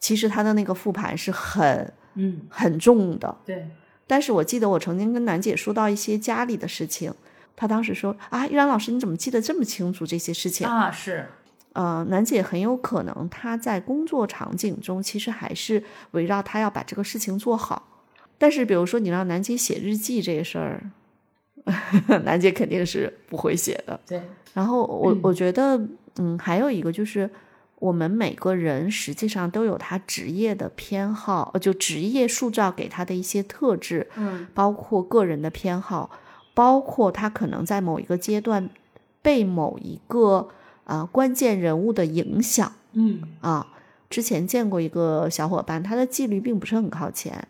[0.00, 3.36] 其实他的那个复盘是很嗯，很重的。
[3.44, 3.68] 对，
[4.06, 7.14] 但是我记得我曾经跟楠姐说到一些家里的事情，
[7.54, 10.66] 她当时说啊，依然老师你怎么记得这么清楚这些事情？
[10.66, 11.26] 啊是，
[11.74, 17.86] 呃，楠姐很有可能她在工作场景中其实还是围绕她要把这个事情做好。
[18.38, 20.82] 但是比如说你让楠姐写日记这个事儿，
[22.24, 24.00] 楠姐肯定是不会写的。
[24.06, 24.20] 对，
[24.54, 25.78] 然后我我觉得，
[26.16, 27.28] 嗯，还有一个就是，
[27.80, 36.10] 我们每个人实际上都有他职业的偏好，呃就职业塑造给他的一些特质，嗯，包括个人的偏好，
[36.54, 38.70] 包括他可能在某一个阶段
[39.22, 40.50] 被某一个
[40.84, 43.66] 啊、呃关键人物的影响嗯啊。
[44.10, 47.48] 之前见过一个小伙伴，他的纪律并不是很靠前，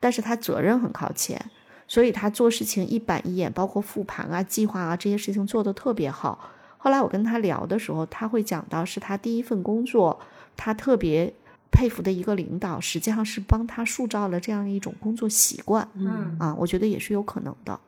[0.00, 1.50] 但是他责任很靠前，
[1.86, 6.50] 所以他做事情一板一眼，包括复盘啊、计划啊这些事情做得特别好。
[6.78, 10.18] 后来我跟他聊的时候，他会讲到是他第一份工作，
[10.56, 11.32] 他特别
[11.70, 17.78] 佩服的一个领导，实际上是帮他塑造了这样一种工作习惯嗯啊，我觉得也是有可能的。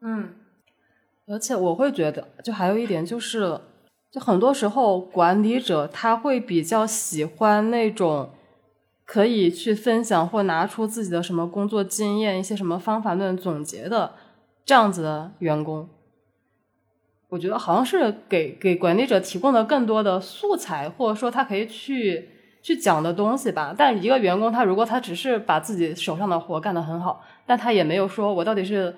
[0.00, 0.28] 嗯，
[1.26, 3.60] 而且我会觉得，就还有一点就是，
[4.10, 8.30] 就很多时候管理者他会比较喜欢那种
[9.04, 14.12] 可以去分享或拿出自己的什么工作经验、一些什么方法论总结的
[14.64, 15.88] 这样子的员工。
[17.32, 22.28] 我觉得好像是给给管理者提供了更多的素材，或者说他可以去
[22.62, 23.74] 去讲的东西吧。
[23.76, 28.94] 但一个员工他如果他只是把自己手上的活干得很好，但他也没有说我到底是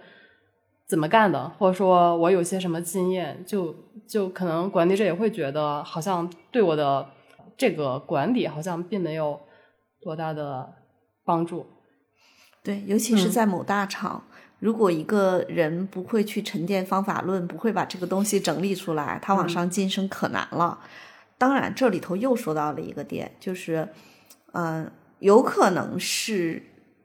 [0.88, 3.72] 怎么干的，或者说我有些什么经验，就
[4.08, 7.06] 就可能管理者也会觉得好像对我的
[7.56, 9.40] 这个管理好像并没有
[10.02, 10.74] 多大的
[11.24, 11.64] 帮助。
[12.64, 14.24] 对，尤其是嗯在某大厂，
[14.64, 20.78] 如果一个人不会去沉淀方法论，不会把这个东西整理出来，他往上晋升可难了。
[21.36, 23.86] 当然，这里头又说到了一个点，就是，
[24.52, 26.62] 嗯、有可能是，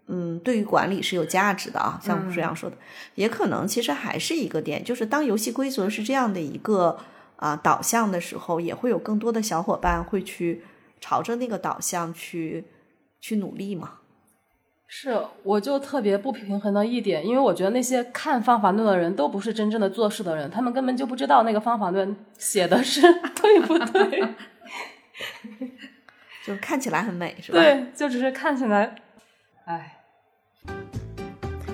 [0.07, 2.77] 嗯，对于管理是有价值的啊，像吴这样说的，
[3.15, 6.97] 也可能其实还是一个点，就是当游戏规则是这样的一个
[7.35, 10.63] 啊、导向的时候，也会有更多的小伙伴会去
[11.01, 12.63] 朝着那个导向去
[13.19, 13.98] 去努力嘛。
[14.91, 23.01] 是，我就特别不平衡的一点，因为我觉得那些看方法论的人都不是真正的做事的人，他们根本就不知道那个方法论写的是
[23.39, 24.23] 对不对。
[26.43, 27.59] 就看起来很美，是吧？
[27.61, 28.95] 对，就只是看起来，
[29.65, 29.98] 哎。